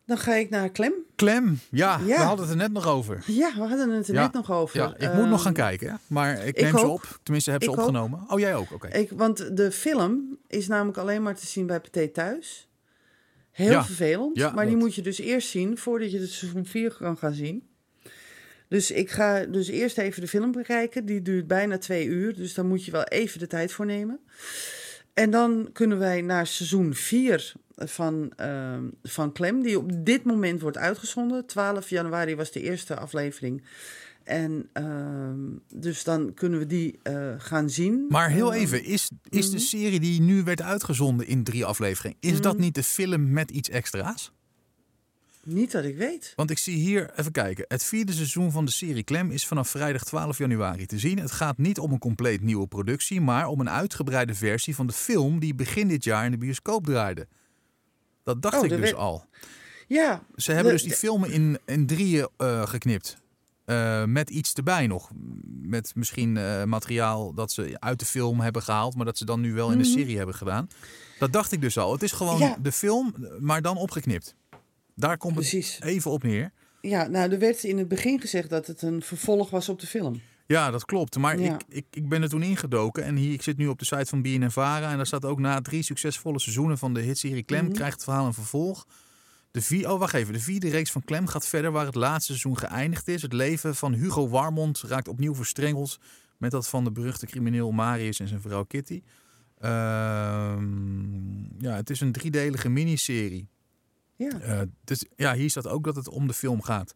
[0.06, 0.94] Dan ga ik naar Clem.
[1.16, 2.06] Clem, ja, Ja.
[2.06, 3.24] we hadden het er net nog over.
[3.28, 4.22] Ja, we hadden het er Ja.
[4.22, 4.78] net nog over.
[4.80, 7.20] Ja, ik moet nog gaan Ehm, kijken, maar ik ik neem ze op.
[7.24, 8.24] Tenminste, heb ze opgenomen.
[8.28, 8.72] Oh, jij ook?
[8.72, 9.06] Oké.
[9.16, 12.68] Want de film is namelijk alleen maar te zien bij Pathé Thuis.
[13.56, 13.86] Heel Ja.
[13.86, 14.38] vervelend.
[14.38, 17.34] Ja, maar die moet je dus eerst zien voordat je de seizoen 4 kan gaan
[17.34, 17.68] zien.
[18.68, 21.06] Dus ik ga dus eerst even de film bekijken.
[21.06, 22.36] Die duurt bijna twee uur.
[22.36, 24.20] Dus daar moet je wel even de tijd voor nemen.
[25.14, 29.62] En dan kunnen wij naar seizoen 4 van, ehm, van Clem.
[29.62, 31.46] Die op dit moment wordt uitgezonden.
[31.46, 33.64] 12 januari was de eerste aflevering.
[34.26, 35.40] En ehm,
[35.74, 38.06] dus dan kunnen we die eh, gaan zien.
[38.10, 39.66] Maar heel even, is, is de mhm.
[39.66, 42.62] serie die nu werd uitgezonden in drie afleveringen, is dat Mhm.
[42.62, 44.32] niet de film met iets extra's?
[45.44, 46.34] Niet dat ik weet.
[46.36, 47.66] Want ik zie hier, even kijken.
[47.68, 51.20] Het vierde seizoen van de serie Clem is vanaf vrijdag 12 januari te zien.
[51.20, 54.94] Het gaat niet om een compleet nieuwe productie, maar om een uitgebreide versie van de
[54.94, 57.28] film die begin dit jaar in de bioscoop draaide.
[58.24, 59.26] Dat dacht Oh, ik dus al.
[59.88, 63.18] Ja, Ze hebben de- dus die filmen in, in drieën eh, geknipt.
[63.66, 65.10] Eh, met iets erbij nog.
[65.62, 69.42] Met misschien eh, materiaal dat ze uit de film hebben gehaald, maar dat ze dan
[69.42, 69.94] nu wel in de Mhm.
[69.98, 70.68] serie hebben gedaan.
[71.20, 71.92] Dat dacht ik dus al.
[71.92, 72.58] Het is gewoon Ja.
[72.62, 74.36] de film, maar dan opgeknipt.
[74.96, 76.52] Daar komt het even op neer.
[76.82, 79.88] Ja, nou, er werd in het begin gezegd dat het een vervolg was op de
[79.88, 80.22] film.
[80.48, 81.18] Ja, dat klopt.
[81.18, 81.54] Maar Ja.
[81.54, 83.04] ik, ik, ik ben er toen ingedoken.
[83.04, 84.90] En hier, ik zit nu op de site van BNNVARA.
[84.92, 87.64] En daar staat ook na drie succesvolle seizoenen van de hitserie Clem...
[87.66, 87.74] Mhm.
[87.74, 88.86] krijgt het verhaal een vervolg.
[89.56, 90.34] De vier, oh, wacht even.
[90.34, 93.22] De vierde reeks van Clem gaat verder waar het laatste seizoen geëindigd is.
[93.22, 96.00] Het leven van Hugo Warmond raakt opnieuw verstrengeld...
[96.38, 99.02] met dat van de beruchte crimineel Marius en zijn vrouw Kitty.
[99.58, 103.48] Ehm, ja, het is een driedelige miniserie.
[104.16, 106.96] Ja, Eh, dus ja, hier staat ook dat het om de film gaat.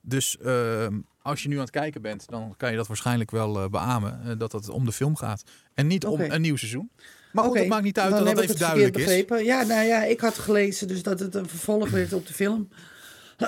[0.00, 3.62] Dus ehm, als je nu aan het kijken bent, dan kan je dat waarschijnlijk wel
[3.62, 4.22] eh, beamen.
[4.24, 5.42] eh, dat het om de film gaat.
[5.74, 6.90] En niet om een nieuw seizoen.
[7.32, 9.04] Maar goed, Oké, het maakt niet uit dat dat ik even het duidelijk is.
[9.04, 9.44] begrepen.
[9.44, 12.68] Ja, nou ja, ik had gelezen dus dat het een vervolg werd op de film.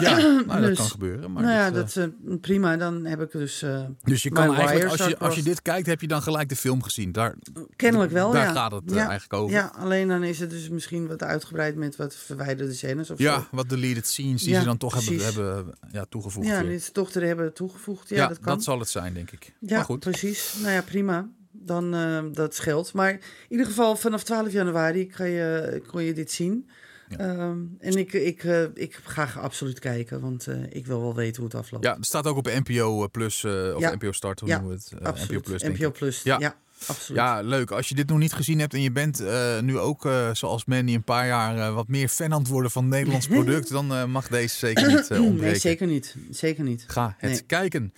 [0.00, 0.16] Ja,
[0.46, 1.32] nou, dat Dus, kan gebeuren.
[1.32, 2.76] Maar nou ja, dat, eh, dat is prima.
[2.76, 5.86] Dan heb ik dus eh, dus je kan eigenlijk, als je, als je dit kijkt,
[5.86, 7.12] heb je dan gelijk de film gezien.
[7.12, 7.34] Daar,
[7.76, 8.52] kennelijk wel, daar ja.
[8.52, 9.08] gaat het eh, ja.
[9.08, 9.54] eigenlijk over.
[9.56, 13.34] Ja, alleen dan is het dus misschien wat uitgebreid met wat verwijderde scènes of Ja,
[13.38, 13.46] zo.
[13.50, 15.34] wat deleted scenes die Ja, ze dan toch hebben, precies.
[15.34, 16.46] hebben ja, toegevoegd.
[16.46, 18.08] Ja, die ze toch er hebben toegevoegd.
[18.08, 18.62] Ja, Ja, dat kan.
[18.62, 19.52] zal het zijn, denk ik.
[19.60, 20.00] Ja, maar goed.
[20.00, 20.54] precies.
[20.60, 21.28] Nou ja, prima.
[21.52, 22.92] Dan eh, dat scheelt.
[22.92, 26.68] Maar in ieder geval vanaf 12 januari kan je, kon je dit zien.
[27.08, 27.18] Ja.
[27.18, 31.36] Ehm, en ik, ik, eh, ik ga absoluut kijken, want eh, ik wil wel weten
[31.42, 31.84] hoe het afloopt.
[31.84, 33.94] Ja, het staat ook op NPO Plus, eh, of Ja.
[33.94, 35.28] NPO Start, hoe Ja, noemen we het?
[35.30, 35.90] NPO Plus, NPO.
[35.90, 36.22] Plus.
[36.22, 36.36] Ja.
[36.38, 36.56] Ja.
[36.86, 37.20] absoluut.
[37.20, 37.70] Ja, leuk.
[37.70, 39.22] Als je dit nog niet gezien hebt en je bent
[39.60, 43.26] nu ook, zoals Mandy, een paar jaar wat meer fan aan het worden van Nederlands
[43.36, 45.36] product, dan mag deze zeker niet ontbreken.
[45.36, 46.16] nee, zeker niet.
[46.30, 46.84] Zeker niet.
[46.86, 47.42] Ga het Nee.
[47.42, 47.92] kijken.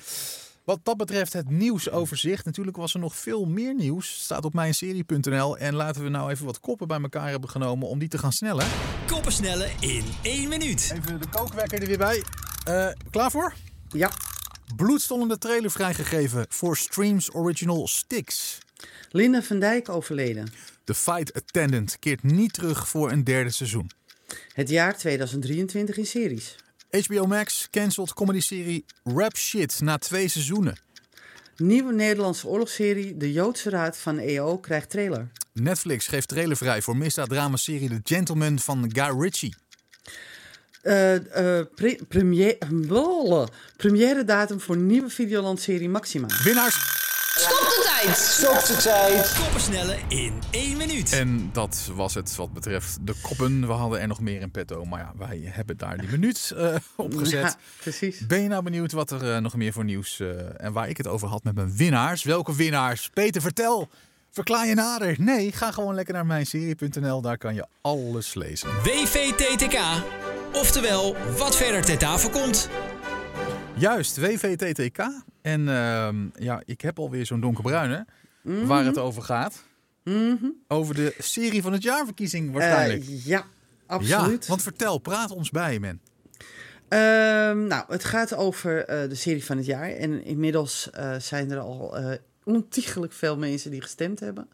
[0.64, 2.44] Wat dat betreft het nieuwsoverzicht.
[2.44, 4.22] Natuurlijk was er nog veel meer nieuws.
[4.22, 5.58] Staat op mijnserie.nl.
[5.58, 8.32] En laten we nou even wat koppen bij elkaar hebben genomen om die te gaan
[8.32, 8.66] snellen.
[9.06, 10.92] Koppen snellen in één minuut.
[10.94, 12.22] Even de kookwekker er weer bij.
[12.64, 13.54] Eh, klaar voor?
[13.88, 14.10] Ja.
[14.76, 18.58] Bloedstollende trailer vrijgegeven voor Streams Original Sticks.
[19.10, 20.52] Linda van Dijk overleden.
[20.84, 23.90] The Fight Attendant keert niet terug voor een derde seizoen.
[24.52, 26.56] Het jaar 2023 in series.
[27.02, 30.76] HBO Max cancelt comedyserie Rap Shit na twee seizoenen.
[31.56, 35.28] Nieuwe Nederlandse oorlogsserie De Joodse Raad van EO krijgt trailer.
[35.52, 39.54] Netflix geeft trailer vrij voor misdaaddramaserie The Gentleman van Guy Ritchie.
[40.82, 41.14] Eh,
[41.58, 43.48] eh, pre- blablabla.
[43.76, 46.26] première datum voor nieuwe Videoland-serie Maxima.
[46.44, 47.02] Winnaars.
[49.38, 51.12] Koppen snellen in één minuut.
[51.12, 53.66] En dat was het wat betreft de koppen.
[53.66, 56.74] We hadden er nog meer in petto, maar ja, wij hebben daar die minuut eh,
[56.96, 57.42] op gezet.
[57.42, 58.26] Ja, precies.
[58.26, 60.96] Ben je nou benieuwd wat er eh, nog meer voor nieuws eh, en waar ik
[60.96, 62.22] het over had met mijn winnaars?
[62.22, 63.10] Welke winnaars?
[63.12, 63.88] Peter, vertel.
[64.30, 65.14] Verklaar je nader?
[65.18, 67.20] Nee, ga gewoon lekker naar mijnserie.nl.
[67.20, 68.68] Daar kan je alles lezen.
[68.82, 69.78] WVTTK.
[70.52, 72.68] Oftewel, wat verder ter tafel komt.
[73.74, 75.10] Juist, WVTTK.
[75.44, 78.06] En ehm, ja, ik heb alweer zo'n donkerbruine
[78.42, 79.62] waar het over gaat.
[80.68, 83.02] Over de serie van het jaarverkiezing waarschijnlijk.
[83.02, 83.44] Eh, ja,
[83.86, 84.42] absoluut.
[84.42, 86.00] Ja, want vertel, praat ons bij, men.
[86.88, 89.90] Ehm, nou, het gaat over eh, de serie van het jaar.
[89.90, 91.96] En inmiddels eh, zijn er al
[92.44, 94.48] ontiegelijk veel mensen die gestemd hebben.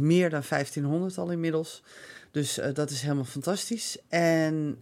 [0.00, 1.82] Meer dan 1500 al inmiddels.
[2.30, 3.98] Dus dat is helemaal fantastisch.
[4.08, 4.78] En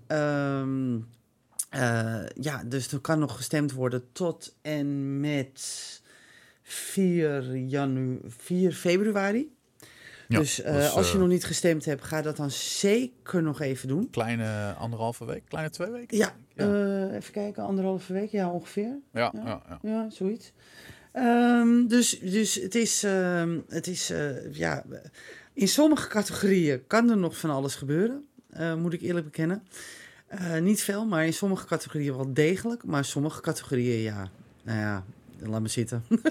[1.75, 6.03] eh, ja, dus er kan nog gestemd worden tot en met
[6.63, 9.53] 4, janu 4 februari.
[10.29, 13.43] Ja, dus eh, dus, als je eh, nog niet gestemd hebt, ga dat dan zeker
[13.43, 14.11] nog even doen.
[14.11, 16.17] Kleine anderhalve week, kleine twee weken?
[16.17, 17.09] Ja, Ja.
[17.11, 18.99] even kijken, anderhalve week, ja ongeveer.
[19.13, 19.43] Ja, ja.
[19.45, 19.79] ja, ja.
[19.83, 20.53] Ja, zoiets.
[21.13, 24.13] Ehm, dus, dus het is, ehm, het is
[24.53, 24.85] ja,
[25.53, 28.25] in sommige categorieën kan er nog van alles gebeuren,
[28.77, 29.63] moet ik eerlijk bekennen.
[30.39, 32.85] Eh, niet veel, maar in sommige categorieën wel degelijk.
[32.85, 34.31] Maar sommige categorieën, ja,
[34.65, 35.05] nou ja,
[35.39, 36.05] laat me zitten.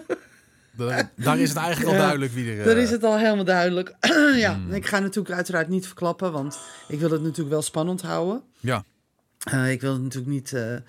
[0.78, 2.68] Daar, daar is het eigenlijk al duidelijk wie er...
[2.78, 3.96] Eh, is het al helemaal duidelijk.
[4.36, 8.42] ja, ik ga natuurlijk uiteraard niet verklappen, want ik wil het natuurlijk wel spannend houden.
[8.60, 8.84] Ja,
[9.44, 10.82] Eh, ik wil het natuurlijk niet eh, eh,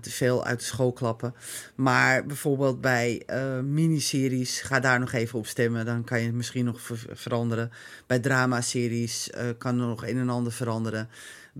[0.00, 1.34] te veel uit de school klappen.
[1.74, 5.84] Maar bijvoorbeeld bij eh, miniseries, ga daar nog even op stemmen.
[5.86, 7.70] Dan kan je het misschien nog ver- veranderen.
[8.06, 11.08] Bij dramaseries eh, kan er nog een en ander veranderen.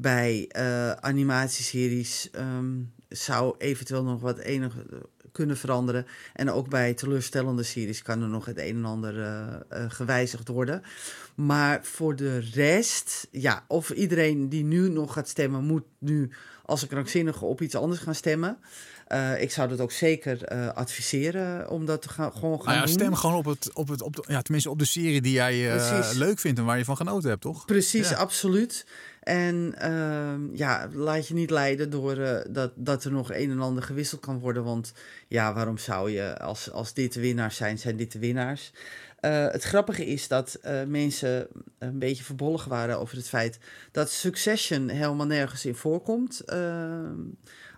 [0.01, 2.75] Bij eh, animatieseries ehm,
[3.09, 4.99] zou eventueel nog wat enig eh,
[5.33, 6.07] kunnen veranderen.
[6.35, 10.83] En ook bij teleurstellende series kan er nog het een en ander eh, gewijzigd worden.
[11.35, 16.31] Maar voor de rest, ja, of iedereen die nu nog gaat stemmen, moet nu
[16.65, 18.59] als een krankzinnige op iets anders gaan stemmen.
[19.39, 22.93] Ik zou dat ook zeker adviseren om dat te gaan, gewoon gaan nou ja, doen.
[22.95, 25.81] stem gewoon op het, op het, op de, ja, tenminste op de serie die jij
[26.15, 27.65] leuk vindt en waar je van genoten hebt, toch?
[27.65, 28.17] Precies, Ja.
[28.17, 28.85] absoluut.
[29.29, 33.61] En ehm, ja, laat je niet leiden door eh, dat, dat er nog een en
[33.61, 34.65] ander gewisseld kan worden.
[34.65, 34.93] Want
[35.27, 38.73] ja, waarom zou je, als, als dit de winnaars zijn, zijn dit de winnaars.
[39.21, 41.49] Eh, het grappige is dat eh, mensen
[41.79, 43.59] een beetje verbolgen waren over het feit
[43.93, 46.41] dat Succession helemaal nergens in voorkomt.
[46.41, 47.21] ehm,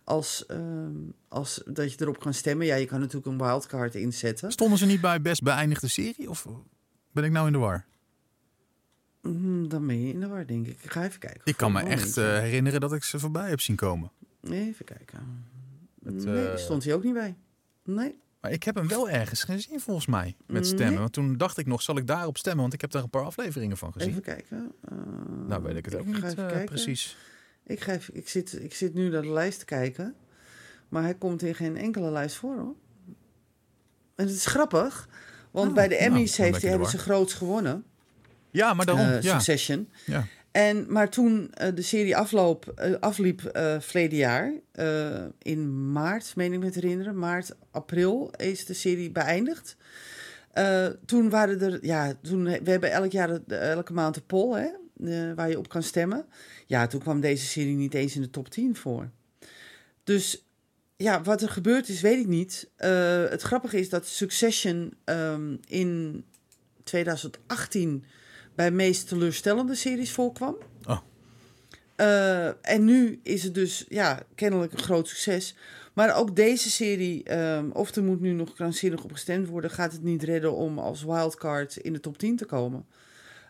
[0.05, 0.95] als, ehm,
[1.29, 2.67] als dat je erop kan stemmen.
[2.67, 4.53] Ja, je kan natuurlijk een wildcard inzetten.
[4.53, 6.31] Stonden ze niet bij best beëindigde serie?
[6.31, 6.47] Of
[7.13, 7.89] ben ik nou in de war?
[9.23, 10.79] Mhm, dan ben je in de war, denk ik.
[10.83, 11.41] Ik ga even kijken.
[11.45, 14.11] Ik kan me echt eh, herinneren dat ik ze voorbij heb zien komen.
[14.43, 15.45] Even kijken.
[16.05, 17.37] Het, nee, eh, stond hij ook niet bij.
[17.85, 18.19] Nee.
[18.41, 20.73] Maar ik heb hem wel ergens gezien volgens mij met Nee.
[20.73, 21.01] stemmen.
[21.01, 22.61] Want toen dacht ik nog, zal ik daarop stemmen?
[22.61, 24.11] Want ik heb daar een paar afleveringen van gezien.
[24.11, 24.73] Even kijken.
[24.85, 24.97] Eh,
[25.47, 26.65] nou weet ik het ook niet even kijken.
[26.65, 27.17] precies.
[27.67, 30.15] Ik, ga even, ik, zit, ik zit nu naar de lijst te kijken.
[30.89, 32.75] Maar hij komt in geen enkele lijst voor hoor.
[34.15, 35.09] En het is grappig.
[35.51, 37.85] Want Oh, bij de nou, Emmys heeft, hebben ze groots gewonnen.
[38.51, 39.07] Ja, maar daarom.
[39.07, 39.23] eh.
[39.23, 39.89] Succession.
[40.07, 40.27] Ja.
[40.51, 44.53] En, maar toen eh, de serie afloop, eh, afliep eh verleden jaar,
[45.39, 49.77] in maart, meen ik me te herinneren, maart, april is de serie beëindigd.
[51.07, 54.61] Toen waren er, ja, toen, we hebben elk jaar, elke maand een poll,
[54.95, 56.25] hè, waar je op kan stemmen.
[56.67, 59.11] Ja, toen kwam deze serie niet eens in de top 10 voor.
[60.05, 60.45] Dus
[60.97, 62.69] ja, wat er gebeurd is, weet ik niet.
[63.31, 66.25] Het grappige is dat Succession ehm, in
[66.85, 68.05] 2018
[68.61, 70.57] bij meest teleurstellende series voorkwam.
[70.87, 70.99] Oh.
[71.97, 75.57] Eh, en nu is het dus ja, kennelijk een groot succes.
[75.93, 79.93] Maar ook deze serie, ehm, of er moet nu nog krankzinnig op gestemd worden, gaat
[79.93, 82.87] het niet redden om als wildcard in de top 10 te komen.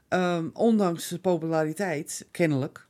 [0.09, 2.87] Ehm, ondanks de populariteit, kennelijk.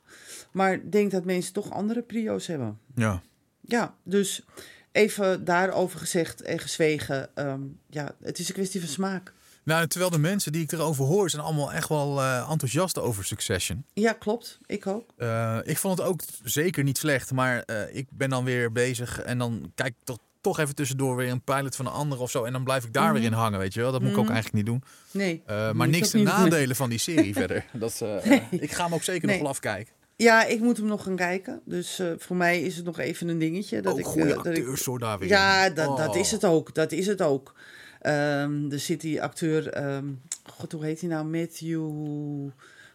[0.52, 2.78] Maar ik denk dat mensen toch andere prio's hebben.
[2.94, 3.22] ja.
[3.60, 4.44] Ja, dus
[4.92, 7.36] even daarover gezegd en gezwegen.
[7.36, 7.60] ehm,
[7.90, 9.32] ja, het is een kwestie van smaak.
[9.64, 13.24] Nou, terwijl de mensen die ik erover hoor, zijn allemaal echt wel eh, enthousiast over
[13.24, 13.84] Succession.
[13.92, 14.58] Ja, klopt.
[14.66, 15.10] Ik ook.
[15.16, 19.20] Eh, ik vond het ook zeker niet slecht, maar eh, ik ben dan weer bezig
[19.20, 22.30] en dan kijk ik toch, toch even tussendoor weer een pilot van een ander of
[22.30, 22.44] zo.
[22.44, 23.92] En dan blijf ik daar weer in hangen, weet je wel.
[23.92, 24.32] Dat moet ik ook Mhm.
[24.32, 24.82] eigenlijk niet doen.
[25.10, 25.42] Nee.
[25.74, 26.26] Maar niks te doen.
[26.26, 27.64] nadelen van die serie verder.
[27.72, 28.02] Dat,
[28.50, 29.34] ik ga hem ook zeker Nee.
[29.34, 29.92] nog wel afkijken.
[30.16, 31.60] Ja, ik moet hem nog gaan kijken.
[31.64, 33.80] Dus voor mij is het nog even een dingetje.
[33.80, 35.28] Dat ook ik, goede dat ik- hoor daar weer.
[35.28, 36.16] Ja, dat Oh.
[36.16, 36.74] is het ook.
[36.74, 37.54] Dat is het ook.
[38.00, 40.04] Ehm er zit die acteur, ehm,
[40.44, 41.24] god, hoe heet hij nou?
[41.26, 41.90] Matthew,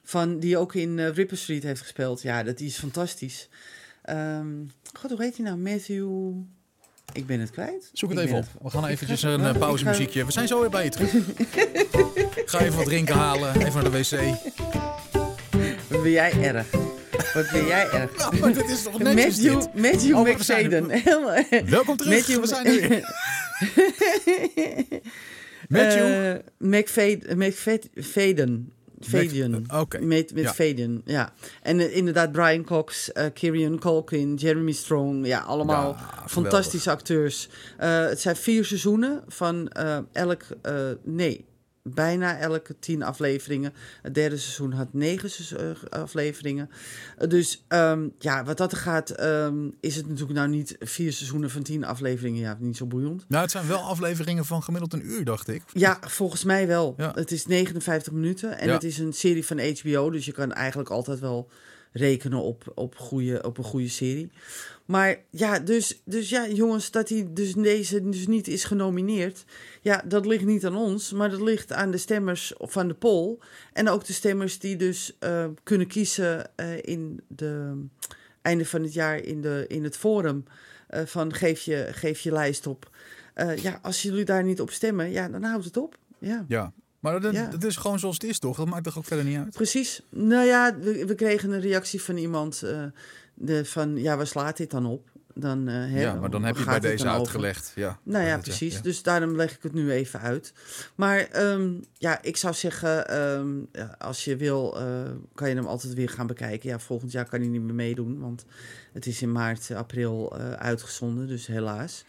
[0.03, 2.21] van, die ook in eh, Ripper Street heeft gespeeld.
[2.21, 3.49] Ja, dat die is fantastisch.
[4.01, 4.47] Ehm,
[4.93, 5.57] god, hoe heet hij nou?
[5.57, 6.31] Matthew...
[7.13, 7.89] Ik ben het kwijt.
[7.93, 8.45] Zoek het Ik even op.
[8.61, 10.25] We gaan eventjes een eh, ga- pauzemuziekje.
[10.25, 11.11] We zijn zo weer bij je terug.
[12.51, 13.55] Ga even wat drinken halen.
[13.61, 14.19] Even naar de wc.
[15.89, 16.84] Ben jij erg?
[17.33, 18.17] Wat ben jij erg?
[18.17, 19.91] Nou, maar dit is toch netjes Matthew, dit?
[19.91, 20.89] Matthew Oh, we McFadden.
[20.99, 22.13] Helemaal- Welkom terug.
[22.27, 23.13] Matthew- We zijn er.
[25.69, 26.31] Matthew?
[26.31, 28.69] Eh, McFade- McFad- Faden.
[29.01, 29.63] Faden.
[29.73, 29.99] Oké.
[29.99, 30.53] Met, met Ja.
[30.53, 31.33] Faden, ja.
[31.61, 35.25] En eh, inderdaad Brian Cox, eh Kieran Culkin, Jeremy Strong.
[35.27, 37.49] Ja, allemaal Ja, fantastische acteurs.
[37.77, 40.41] Eh, het zijn vier seizoenen van eh, elk...
[40.61, 41.45] eh, nee,
[41.93, 43.73] bijna elke tien afleveringen.
[44.01, 46.69] Het derde seizoen had negen eh, afleveringen.
[47.17, 51.49] Eh, dus ehm, ja, wat dat gaat, ehm, is het natuurlijk nou niet vier seizoenen
[51.49, 52.41] van tien afleveringen.
[52.41, 53.25] Ja, niet zo boeiend.
[53.27, 55.61] Nou, het zijn wel afleveringen van gemiddeld een uur, dacht ik.
[55.73, 56.93] Ja, volgens mij wel.
[56.97, 57.11] Ja.
[57.15, 58.73] Het is 59 minuten en Ja.
[58.73, 61.49] het is een serie van HBO, dus je kan eigenlijk altijd wel
[61.91, 64.31] rekenen op, op, goede, op een goede serie.
[64.85, 69.45] Maar ja, dus, dus ja, jongens, dat hij dus deze dus niet is genomineerd.
[69.81, 73.37] Ja, dat ligt niet aan ons, maar dat ligt aan de stemmers van de poll.
[73.73, 77.73] En ook de stemmers die dus eh, kunnen kiezen eh, in de
[78.41, 80.43] einde van het jaar in, de, in het forum.
[80.87, 82.89] eh, van geef je, geef je lijst op.
[83.55, 85.97] Ja, als jullie daar niet op stemmen, ja, dan houdt het op.
[86.19, 86.45] Ja.
[86.47, 86.73] Ja.
[86.99, 87.47] Maar dat, Ja.
[87.47, 88.57] dat is gewoon zoals het is, toch?
[88.57, 89.53] Dat maakt toch ook verder niet uit?
[89.53, 90.01] Precies.
[90.09, 92.63] Nou ja, we, we kregen een reactie van iemand
[93.35, 95.09] de, van, ja, waar slaat dit dan op?
[95.37, 97.17] Dan, eh, ja, maar dan heb je bij deze over?
[97.19, 97.71] uitgelegd.
[97.75, 98.75] Ja, Nou ja, precies.
[98.75, 98.81] ja.
[98.81, 100.53] Dus daarom leg ik het nu even uit.
[100.95, 104.85] Maar ehm, ja, ik zou zeggen, ehm, ja, als je wil, eh,
[105.33, 106.69] kan je hem altijd weer gaan bekijken.
[106.69, 108.45] Ja, volgend jaar kan hij niet meer meedoen, want
[108.93, 112.05] het is in maart, april eh, uitgezonden, dus helaas.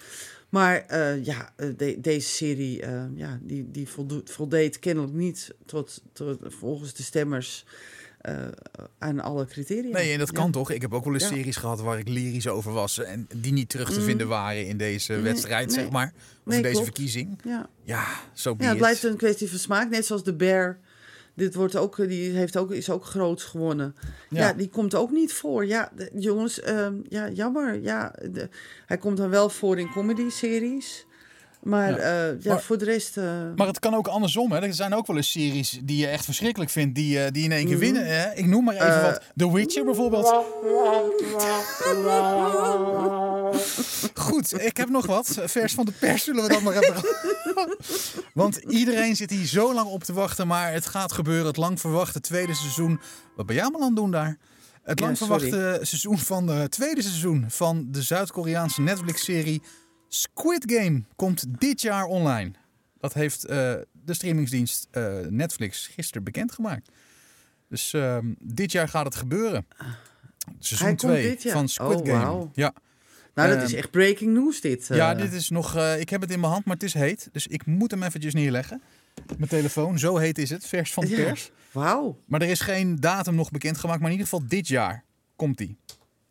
[0.49, 6.95] Maar ja, de- deze serie, ja, die, die voldoet, voldeed kennelijk niet tot, tot volgens
[6.95, 7.65] de stemmers
[8.27, 8.35] eh,
[8.99, 9.93] aan alle criteria.
[9.93, 10.35] Nee, en dat Ja.
[10.41, 10.71] kan toch?
[10.71, 11.29] Ik heb ook wel eens Ja.
[11.35, 12.99] series gehad waar ik lyrisch over was.
[13.03, 14.05] En die niet terug te Mm.
[14.05, 15.75] vinden waren in deze Nee, wedstrijd, nee.
[15.77, 16.13] zeg maar.
[16.17, 16.87] Of Nee, in deze klopt.
[16.89, 17.39] verkiezing.
[17.45, 17.69] Ja.
[17.85, 19.91] Ja, zo Ja, het blijft een kwestie van smaak.
[19.91, 20.79] Net zoals de Bear.
[21.35, 23.95] Dit wordt ook, die heeft ook, is ook groots gewonnen.
[24.31, 24.47] Ja.
[24.47, 24.53] Ja.
[24.53, 25.67] die komt ook niet voor.
[25.67, 27.81] Ja, de- jongens, ehm, ja, jammer.
[27.83, 28.49] Ja, de-
[28.87, 31.07] hij komt dan wel voor in comedy-series.
[31.67, 31.97] Maar Ja.
[32.25, 33.17] ja, ja Maar- voor de rest...
[33.17, 33.25] eh,
[33.57, 34.53] Maar het kan ook andersom.
[34.53, 34.61] Hè.
[34.63, 37.53] Er zijn ook wel eens series die je echt verschrikkelijk vindt, die, eh, die in
[37.53, 37.85] één keer Mhm.
[37.85, 38.07] winnen.
[38.07, 38.33] Hè.
[38.35, 39.03] Ik noem maar even Eh.
[39.03, 39.23] wat.
[39.37, 40.35] The Witcher bijvoorbeeld.
[44.15, 45.39] Goed, ik heb nog wat.
[45.45, 46.95] Vers van de pers zullen we dat maar even.
[48.35, 51.47] Want iedereen zit hier zo lang op te wachten, maar het gaat gebeuren.
[51.47, 53.01] Het lang verwachte tweede seizoen.
[53.37, 54.39] Wat ben jij allemaal aan het doen daar?
[54.83, 59.63] Het lang verwachte seizoen van het tweede seizoen van de Zuid-Koreaanse Netflix-serie
[60.21, 62.51] Squid Game komt dit jaar online.
[63.01, 63.57] Dat heeft eh,
[63.93, 66.91] de streamingsdienst eh, Netflix gisteren bekendgemaakt.
[67.69, 69.67] Dus ehm, dit jaar gaat het gebeuren.
[70.59, 71.53] Seizoen Hij komt 2 dit jaar?
[71.53, 72.49] van Squid Oh, Game.
[72.53, 72.73] Ja.
[73.35, 74.91] nou, dat ehm, is echt breaking news dit.
[74.91, 74.97] eh.
[74.97, 75.77] ja, dit is nog.
[75.99, 77.29] ik heb het in mijn hand, maar het is heet.
[77.33, 78.83] Dus ik moet hem eventjes neerleggen.
[79.37, 80.67] Mijn telefoon, zo heet is het.
[80.67, 81.25] Vers van de Ja.
[81.25, 81.51] pers.
[81.73, 82.21] Wauw.
[82.27, 83.99] Maar er is geen datum nog bekendgemaakt.
[84.01, 85.05] Maar in ieder geval dit jaar
[85.37, 85.77] komt die.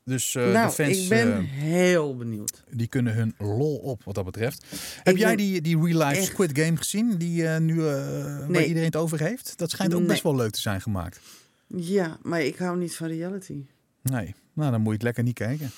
[0.06, 2.64] Dus eh, nou, de fans ik ben eh, heel benieuwd.
[2.70, 4.66] die kunnen hun lol op wat dat betreft.
[5.03, 7.18] Heb jij die, die real life echt- Squid Game gezien?
[7.18, 8.66] Die eh, nu eh, waar Nee.
[8.66, 9.53] iedereen het over heeft?
[9.58, 10.08] Dat schijnt ook Nee.
[10.10, 11.20] best wel leuk te zijn gemaakt.
[11.68, 13.66] Ja, maar ik hou niet van reality.
[14.01, 15.72] Nee, nou dan moet je het lekker niet kijken.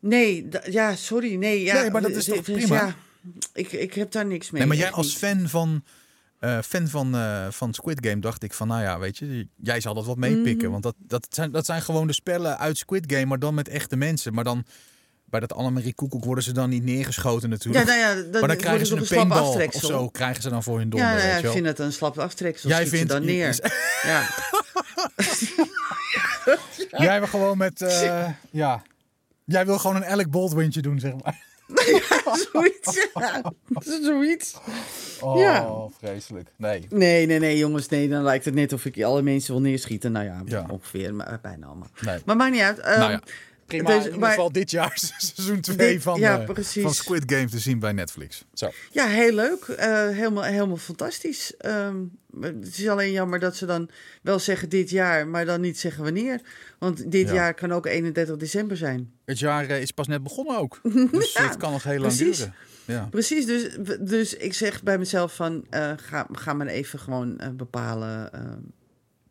[0.00, 1.34] Nee, ja, sorry.
[1.34, 2.74] Nee, ja, Nee, maar dat is d- toch d- prima?
[2.74, 2.94] Ja,
[3.54, 4.60] ik, ik heb daar niks mee.
[4.60, 5.84] Nee, maar jij als fan van,
[6.40, 9.80] eh, fan van, eh, van Squid Game dacht ik van, nou ja, weet je, jij
[9.80, 10.70] zal dat wat meepikken.
[10.70, 10.70] Mhm.
[10.70, 13.68] Want dat, dat, zijn, dat zijn gewoon de spellen uit Squid Game, maar dan met
[13.68, 14.34] echte mensen.
[14.34, 14.64] Maar dan,
[15.24, 17.86] bij dat Annemarie Koekoek worden ze dan niet neergeschoten Ja, natuurlijk.
[17.86, 19.88] nou ja, dan maar dan krijgen ze een paintball of aftreksel.
[19.88, 22.68] zo, krijgen ze dan voor hun donder, Ja, ja, ik vind het een slap aftreksel.
[22.70, 23.58] Jij vindt- dan neer.
[24.02, 24.28] ja.
[26.90, 28.82] Jij wil gewoon met, eh, ja,
[29.44, 31.48] jij wil gewoon een Alec Baldwintje doen, zeg maar.
[32.52, 33.06] Zoiets.
[33.14, 33.42] Ja.
[34.02, 34.54] Zoiets.
[35.20, 35.86] Oh, Ja.
[35.98, 36.48] vreselijk.
[36.56, 36.86] Nee.
[36.90, 37.88] Nee, nee, nee, jongens.
[37.88, 40.12] Nee, dan lijkt het net of ik alle mensen wil neerschieten.
[40.12, 40.66] Nou ja, Ja.
[40.70, 41.14] ongeveer.
[41.14, 41.88] Maar bijna allemaal.
[42.00, 42.18] nee.
[42.24, 42.78] Maar maakt niet uit.
[42.78, 43.20] ehm, nou ja,
[43.76, 43.90] prima.
[43.94, 47.44] in ieder maar- geval dit jaar seizoen 2 Dit- van, ja, eh, van Squid Game
[47.48, 48.44] te zien bij Netflix.
[48.54, 48.70] Zo.
[48.90, 49.64] Ja, heel leuk.
[49.64, 51.56] Eh, helemaal, helemaal fantastisch.
[51.56, 51.96] Ehm,
[52.40, 53.90] het is alleen jammer dat ze dan
[54.22, 56.40] wel zeggen dit jaar, maar dan niet zeggen wanneer.
[56.78, 57.34] Want dit Ja.
[57.34, 59.12] jaar kan ook 31 december zijn.
[59.24, 60.80] Het jaar eh, is pas net begonnen ook.
[61.12, 62.36] Dus Ja, het kan nog heel lang precies.
[62.38, 62.54] duren.
[62.84, 63.06] Ja.
[63.10, 65.66] Precies, dus, dus ik zeg bij mezelf van,
[65.96, 68.32] ga, ga maar even gewoon bepalen.
[68.32, 68.58] ehm,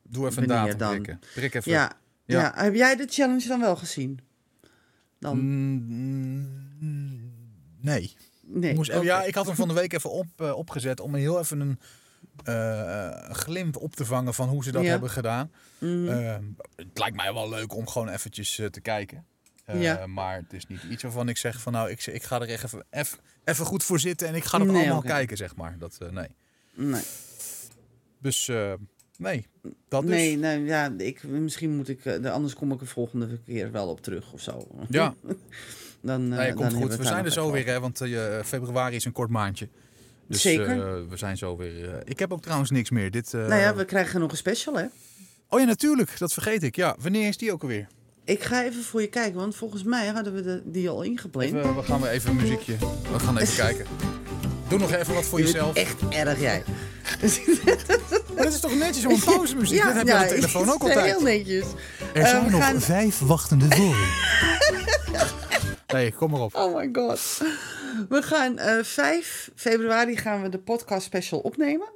[0.03, 1.19] Doe even een datum prikken.
[1.33, 1.71] Prik even.
[1.71, 1.91] ja,
[2.25, 2.39] Ja.
[2.39, 2.63] ja.
[2.63, 4.19] heb jij de challenge dan wel gezien?
[5.19, 5.39] Dan?
[5.39, 7.31] Mm,
[7.81, 8.13] nee.
[8.41, 8.69] nee.
[8.69, 8.91] Ik moest.
[9.01, 11.79] Ja, ik had hem van de week even op, eh, opgezet om heel even een
[12.43, 14.89] eh, glimp op te vangen van hoe ze dat Ja.
[14.89, 15.51] hebben gedaan.
[15.77, 16.07] Mhm.
[16.07, 16.43] Ehm,
[16.75, 19.25] het lijkt mij wel leuk om gewoon eventjes eh, te kijken.
[19.65, 20.07] Eh, Ja.
[20.07, 22.63] Maar het is niet iets waarvan ik zeg van nou, ik, ik ga er echt
[22.63, 25.75] even, even, even goed voor zitten en ik ga Nee, allemaal kijken, zeg maar.
[25.77, 26.27] Dat, eh, nee.
[26.73, 27.01] nee.
[28.21, 28.73] Dus eh,
[29.19, 29.45] nee,
[29.87, 30.11] dat dus.
[30.11, 33.87] Nee, nee, ja, ik, misschien moet ik, eh, anders kom ik er volgende keer wel
[33.87, 34.67] op terug of zo.
[34.89, 35.13] Ja,
[36.01, 36.97] Dan, eh, nee, dan komt hebben goed.
[36.97, 39.67] We zijn er zo weer, hè, want eh, februari is een kort maandje.
[40.27, 41.09] Dus Zeker.
[41.09, 42.01] we zijn zo weer...
[42.03, 43.11] ik heb ook trouwens niks meer.
[43.11, 44.85] Dit, Nou ja, we krijgen nog een special, hè?
[45.49, 46.19] Oh ja, natuurlijk.
[46.19, 46.75] Dat vergeet ik.
[46.75, 47.87] Ja, wanneer is die ook alweer?
[48.23, 51.53] Ik ga even voor je kijken, want volgens mij hadden we de, die al ingepland.
[51.53, 52.77] Even, we gaan weer even een muziekje.
[53.11, 53.85] We gaan even kijken.
[54.69, 55.75] Doe nog even wat voor Je bent jezelf.
[55.75, 56.63] echt erg, jij.
[58.35, 59.83] Maar dat is toch netjes om een pauzemuziek?
[59.83, 61.05] dat heb je op de telefoon ook altijd.
[61.05, 61.65] Heel netjes.
[62.13, 63.91] Er Eh, zijn we nog gaan- vijf wachtende u.
[65.93, 66.55] Nee, kom maar op.
[66.55, 67.41] Oh my god.
[68.09, 71.87] We gaan eh 5 februari gaan we de podcast special opnemen.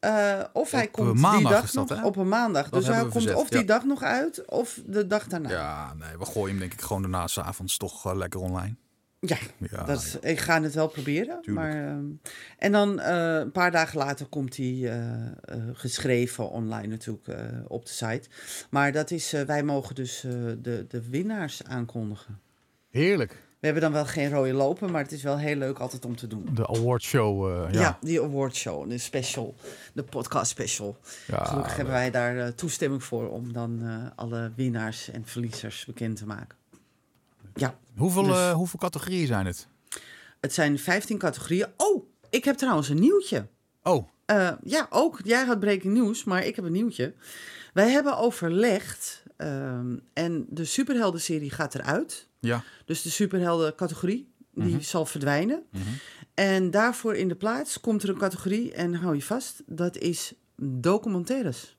[0.00, 2.04] Eh, of hij komt eh, die dag is dat, nog hè?
[2.06, 2.68] op een maandag.
[2.68, 3.64] Dat dus hij komt verzet, of die ja.
[3.66, 5.48] dag nog uit of de dag daarna.
[5.48, 8.76] Ja, Ja, nee, we gooien hem denk ik gewoon daarna s'avonds toch eh, lekker online.
[9.20, 11.42] Ja, dat, ik ga het wel proberen.
[11.42, 11.66] Tuurlijk.
[11.66, 12.04] Maar, ehm,
[12.58, 15.32] en dan eh, een paar dagen later komt hij eh, eh,
[15.72, 17.28] geschreven online natuurlijk
[17.68, 18.28] op de site.
[18.70, 20.20] Maar dat is, wij mogen dus
[20.62, 22.40] de, de winnaars aankondigen.
[22.90, 23.30] Heerlijk.
[23.30, 26.16] We hebben dan wel geen rode lopen, maar het is wel heel leuk altijd om
[26.16, 26.48] te doen.
[26.54, 27.48] De awardshow.
[27.72, 27.80] Ja.
[27.80, 27.98] ja.
[28.00, 29.54] die awardshow, de special,
[29.92, 30.96] de podcast special.
[31.26, 33.82] Ja, Gelukkig hebben wij daar toestemming voor om dan
[34.16, 36.58] alle winnaars en verliezers bekend te maken.
[37.60, 39.66] Ja, Hoeveel, Dus- eh, hoeveel categorieën zijn het?
[40.40, 41.66] het zijn 15 categorieën.
[41.76, 43.46] Oh, ik heb trouwens een nieuwtje.
[43.82, 45.20] Oh, Eh, ja, ook.
[45.24, 47.14] Jij had breaking news, maar ik heb een nieuwtje.
[47.72, 52.28] Wij hebben overlegd ehm, en de superhelden-serie gaat eruit.
[52.40, 52.62] ja.
[52.84, 54.80] Dus de superhelden-categorie, die Mhm.
[54.80, 55.62] zal verdwijnen.
[55.70, 55.82] Mhm.
[56.34, 60.32] En daarvoor in de plaats komt er een categorie, en hou je vast, dat is
[60.56, 61.76] documentaires.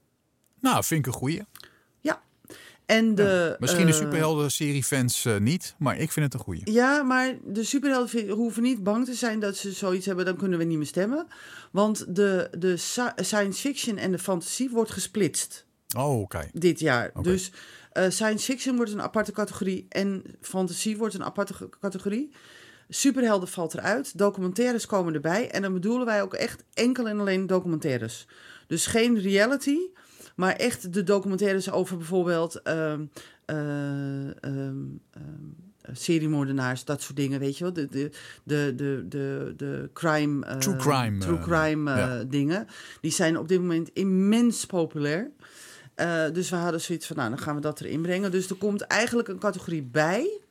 [0.59, 1.41] Nou, vind ik een goeie.
[2.91, 6.71] En de, Misschien de eh, superhelden-serie-fans eh, niet, maar ik vind het een goeie.
[6.71, 10.57] Ja, maar de superhelden hoeven niet bang te zijn dat ze zoiets hebben, dan kunnen
[10.59, 11.27] we niet meer stemmen.
[11.71, 15.65] Want de, de sci- science fiction en de fantasie wordt gesplitst
[15.97, 16.49] Oh, oké.
[16.53, 17.11] dit jaar.
[17.21, 17.51] Dus
[17.91, 22.31] eh, science fiction wordt een aparte categorie en fantasie wordt een aparte categorie.
[22.89, 25.49] Superhelden valt eruit, documentaires komen erbij.
[25.51, 28.27] En dan bedoelen wij ook echt enkel en alleen documentaires.
[28.67, 29.77] Dus geen reality,
[30.41, 33.05] maar echt de documentaires over bijvoorbeeld ehm,
[35.91, 37.73] seriemoordenaars, dat soort dingen, weet je wel.
[37.73, 38.11] De, de,
[38.43, 40.45] de, de, de, de crime...
[40.45, 42.23] eh, True crime, True eh, crime ja.
[42.23, 42.67] dingen.
[43.01, 45.31] Die zijn op dit moment immens populair.
[46.33, 48.31] Dus we hadden zoiets van, nou, dan gaan we dat erin brengen.
[48.31, 50.41] Dus er komt eigenlijk een categorie bij.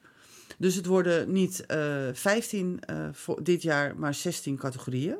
[0.59, 5.16] Dus het worden niet eh 15 eh, voor dit jaar, maar 16 categorieën.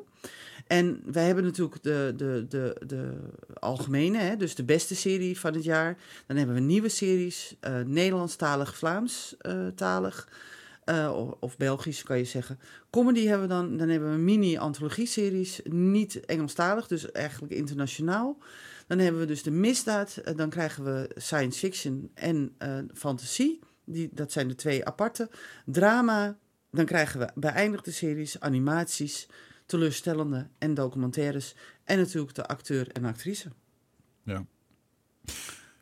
[0.71, 3.13] En wij hebben natuurlijk de, de, de, de
[3.59, 5.97] algemene, hè, dus de beste serie van het jaar.
[6.27, 10.27] Dan hebben we nieuwe series, eh Nederlandstalig, Vlaamstalig.
[10.83, 12.59] eh of, of Belgisch kan je zeggen.
[12.89, 18.37] Comedy hebben we dan, dan hebben we mini-antologie-series, niet Engelstalig, dus eigenlijk internationaal.
[18.87, 23.59] Dan hebben we dus de misdaad, eh, dan krijgen we science fiction en eh, fantasie.
[23.85, 25.29] Die, dat zijn de twee aparte.
[25.65, 26.37] Drama,
[26.71, 29.27] dan krijgen we beëindigde series, animaties,
[29.71, 31.55] teleurstellende en documentaires.
[31.83, 33.51] En natuurlijk de acteur en actrice.
[34.23, 34.45] Ja.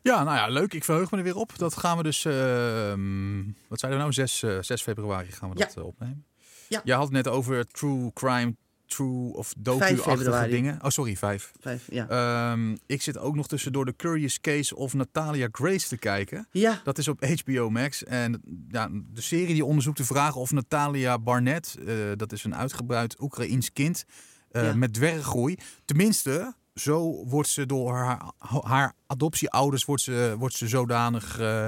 [0.02, 0.74] Ja, nou ja, leuk.
[0.74, 1.58] Ik verheug me er weer op.
[1.58, 5.58] Dat gaan we dus, ehm, wat zeiden we nou, 6, eh, 6 februari gaan we
[5.58, 5.64] Ja.
[5.64, 6.24] dat eh, opnemen.
[6.68, 6.80] Ja.
[6.84, 8.56] Je had het net over true crime,
[8.90, 10.78] true of docu-achtige dingen.
[10.82, 11.52] Oh, sorry, 5.
[11.60, 12.08] Vijf, ja.
[12.08, 16.46] Ehm, ik zit ook nog tussendoor de Curious Case of Natalia Grace te kijken.
[16.50, 18.04] ja, Dat is op HBO Max.
[18.04, 22.54] En ja, de serie die onderzoekt de vraag of Natalia Barnett, eh, dat is een
[22.56, 24.04] uitgebreid Oekraïens kind,
[24.50, 24.74] eh, Ja.
[24.74, 25.56] met dwerggroei.
[25.84, 28.32] Tenminste, zo wordt ze door haar,
[28.62, 31.66] haar adoptieouders wordt ze, wordt ze zodanig eh,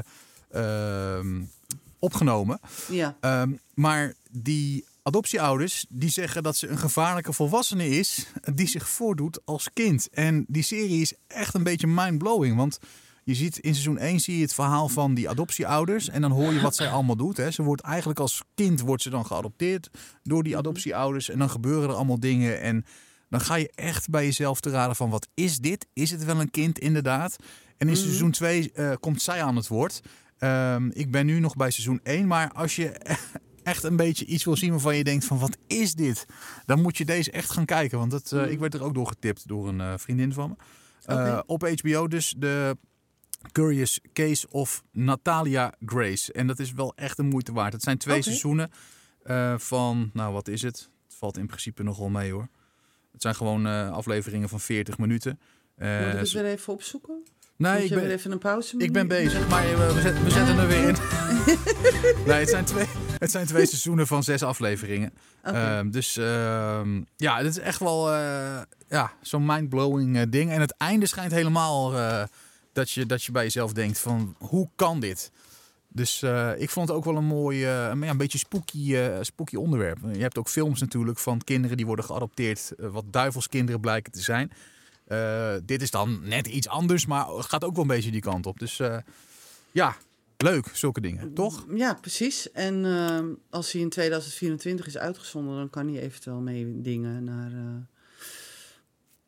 [0.51, 1.43] ehm,
[1.99, 2.61] opgenomen.
[2.89, 3.17] ja.
[3.21, 9.41] Ehm, maar die adoptieouders die zeggen dat ze een gevaarlijke volwassene is die zich voordoet
[9.45, 10.09] als kind.
[10.11, 12.57] En die serie is echt een beetje mindblowing.
[12.57, 12.79] Want
[13.25, 16.09] je ziet in seizoen 1 zie je het verhaal van die adoptieouders.
[16.09, 17.37] En dan hoor je wat zij allemaal doet.
[17.37, 17.51] Hè.
[17.51, 19.91] Ze wordt eigenlijk als kind wordt ze dan geadopteerd
[20.23, 21.29] door die adoptieouders.
[21.29, 22.61] En dan gebeuren er allemaal dingen.
[22.61, 22.85] En
[23.29, 25.87] dan ga je echt bij jezelf te raden van wat is dit?
[25.93, 27.37] Is het wel een kind inderdaad?
[27.79, 28.03] En in Mhm.
[28.03, 30.01] seizoen 2 eh, komt zij aan het woord.
[30.39, 32.27] Ehm, ik ben nu nog bij seizoen 1.
[32.27, 33.17] Maar als je
[33.63, 36.27] echt een beetje iets wil zien waarvan je denkt van wat is dit?
[36.67, 37.99] Dan moet je deze echt gaan kijken.
[37.99, 40.55] Want het, eh, ik werd er ook door getipt door een eh, vriendin van me.
[41.05, 41.41] Eh.
[41.47, 42.77] Op HBO dus de
[43.53, 46.33] Curious Case of Natalia Grace.
[46.33, 47.73] En dat is wel echt een moeite waard.
[47.73, 48.71] Het zijn twee seizoenen
[49.57, 50.91] van, nou wat is het?
[51.07, 52.49] Het valt in principe nogal mee hoor.
[53.13, 55.41] Het zijn gewoon afleveringen van 40 minuten.
[55.77, 57.23] Moet ik het zo- weer even opzoeken?
[57.57, 60.89] nee, ik ben, even een pauze ik ben bezig, maar we, we zetten er weer
[60.89, 60.95] in.
[62.27, 62.87] nee, het zijn, twee,
[63.23, 65.13] het zijn twee seizoenen van zes afleveringen.
[65.43, 70.51] Ehm, dus ehm, ja, dit is echt wel eh, ja, zo'n mindblowing eh, ding.
[70.51, 72.23] En het einde schijnt helemaal eh,
[72.73, 75.31] dat, je, dat je bij jezelf denkt van hoe kan dit?
[75.89, 76.23] Dus
[76.57, 79.99] ik vond het ook wel een mooi, een, ja, een beetje spooky, spooky onderwerp.
[80.13, 84.53] Je hebt ook films natuurlijk van kinderen die worden geadopteerd, wat duivelskinderen blijken te zijn.
[85.65, 88.47] Dit is dan net iets anders, maar het gaat ook wel een beetje die kant
[88.47, 88.59] op.
[88.59, 88.81] Dus
[89.73, 89.97] ja,
[90.43, 91.67] leuk, zulke dingen, toch?
[91.75, 92.51] Ja, precies.
[92.51, 97.59] En ehm, als hij in 2024 is uitgezonden, dan kan hij eventueel meedingen naar, eh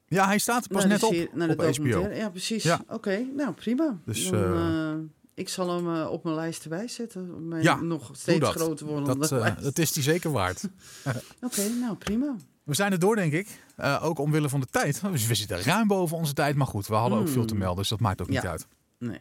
[0.07, 2.09] Ja, hij staat er pas net op, naar de op HBO.
[2.12, 2.62] Ja, precies.
[2.62, 2.81] Ja.
[2.89, 3.99] Oké, nou prima.
[4.05, 4.97] Dus, dan, eh, eh,
[5.35, 7.35] ik zal hem op mijn lijst erbij zetten.
[7.35, 8.55] Om Ja, nog steeds dat.
[8.55, 9.19] groter worden.
[9.19, 10.69] Dat, dat is die zeker waard.
[11.41, 12.37] Oké, nou prima.
[12.65, 13.49] We zijn er door, denk ik.
[14.01, 15.01] Ook omwille van de tijd.
[15.29, 16.57] We zitten ruim boven onze tijd.
[16.57, 17.33] Maar goed, we hadden ook Hmm.
[17.33, 17.77] veel te melden.
[17.79, 18.67] Dus dat maakt ook niet uit.
[18.99, 19.19] Nee,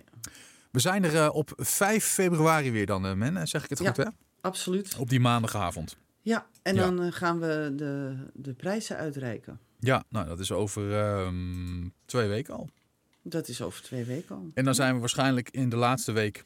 [0.74, 3.48] We zijn er eh, op 5 februari weer dan, eh, men.
[3.48, 3.88] Zeg ik het Ja.
[3.88, 4.10] goed, hè?
[4.42, 4.96] absoluut.
[4.98, 5.98] Op die maandagavond.
[6.22, 6.82] Ja, en Ja.
[6.82, 9.60] dan eh, gaan we de, de prijzen uitreiken.
[9.80, 12.70] Ja, nou, dat is over ehm, twee weken al.
[13.22, 14.52] Dat is over twee weken al.
[14.54, 16.44] En dan zijn we waarschijnlijk in de laatste week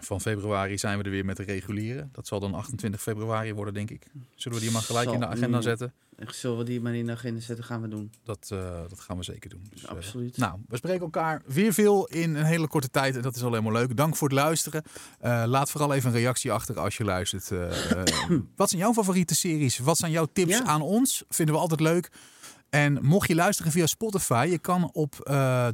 [0.00, 2.08] van februari zijn we er weer met de reguliere.
[2.12, 4.06] Dat zal dan 28 februari worden, denk ik.
[4.34, 5.92] Zullen we die maar gelijk in de agenda zetten?
[6.16, 8.12] En Zullen we die maar in de agenda zetten, gaan we doen.
[8.24, 9.66] Dat, eh, dat gaan we zeker doen.
[9.70, 10.36] Dus, eh, Absoluut.
[10.36, 13.16] nou, we spreken elkaar weer veel in een hele korte tijd.
[13.16, 13.96] En dat is alleen maar leuk.
[13.96, 14.82] Dank voor het luisteren.
[15.20, 17.50] Eh, laat vooral even een reactie achter als je luistert.
[18.56, 19.78] Wat zijn jouw favoriete series?
[19.78, 20.64] Wat zijn jouw tips Ja.
[20.64, 21.24] aan ons?
[21.28, 22.10] Vinden we altijd leuk.
[22.70, 25.14] En mocht je luisteren via Spotify, je kan op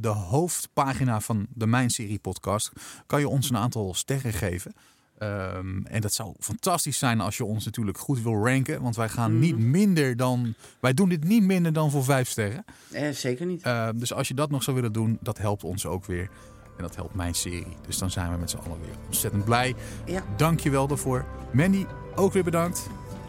[0.01, 2.71] de hoofdpagina van de Mijn Serie podcast,
[3.05, 4.73] kan je ons een aantal sterren geven.
[5.19, 8.81] Ehm, en dat zou fantastisch zijn als je ons natuurlijk goed wil ranken.
[8.81, 9.39] Want wij gaan Mhm.
[9.41, 10.53] niet minder dan.
[10.79, 12.65] Wij doen dit niet minder dan voor vijf sterren.
[12.91, 13.65] Eh, zeker niet.
[13.65, 16.29] Uh, dus als je dat nog zou willen doen, dat helpt ons ook weer.
[16.77, 17.75] En dat helpt mijn serie.
[17.87, 19.75] Dus dan zijn we met z'n allen weer ontzettend blij.
[20.05, 20.23] Ja.
[20.37, 21.25] Dank je wel daarvoor.
[21.53, 22.87] Mandy, ook weer bedankt.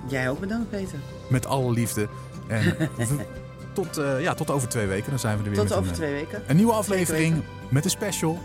[0.08, 0.98] Jij ook bedankt, Peter.
[1.30, 2.08] Met alle liefde.
[2.48, 2.76] En
[3.74, 5.10] tot, uh, ja, tot over twee weken.
[5.10, 6.42] Dan zijn we er weer Tot over een, twee weken.
[6.46, 8.38] een nieuwe aflevering met een special.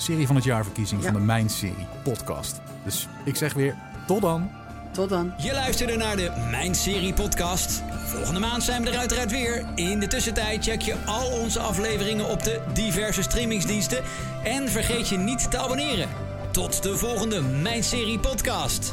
[0.00, 1.10] Serie van het jaarverkiezing Ja.
[1.10, 2.60] van de Mijn Serie podcast.
[2.84, 3.74] Dus ik zeg weer,
[4.06, 4.50] tot dan.
[4.92, 5.32] Tot dan.
[5.38, 7.82] Je luisterde naar de Mijn Serie podcast.
[8.04, 9.66] Volgende maand zijn we er uiteraard weer.
[9.74, 14.02] In de tussentijd check je al onze afleveringen op de diverse streamingsdiensten.
[14.44, 16.08] En vergeet je niet te abonneren.
[16.50, 18.92] Tot de volgende Mijn Serie podcast.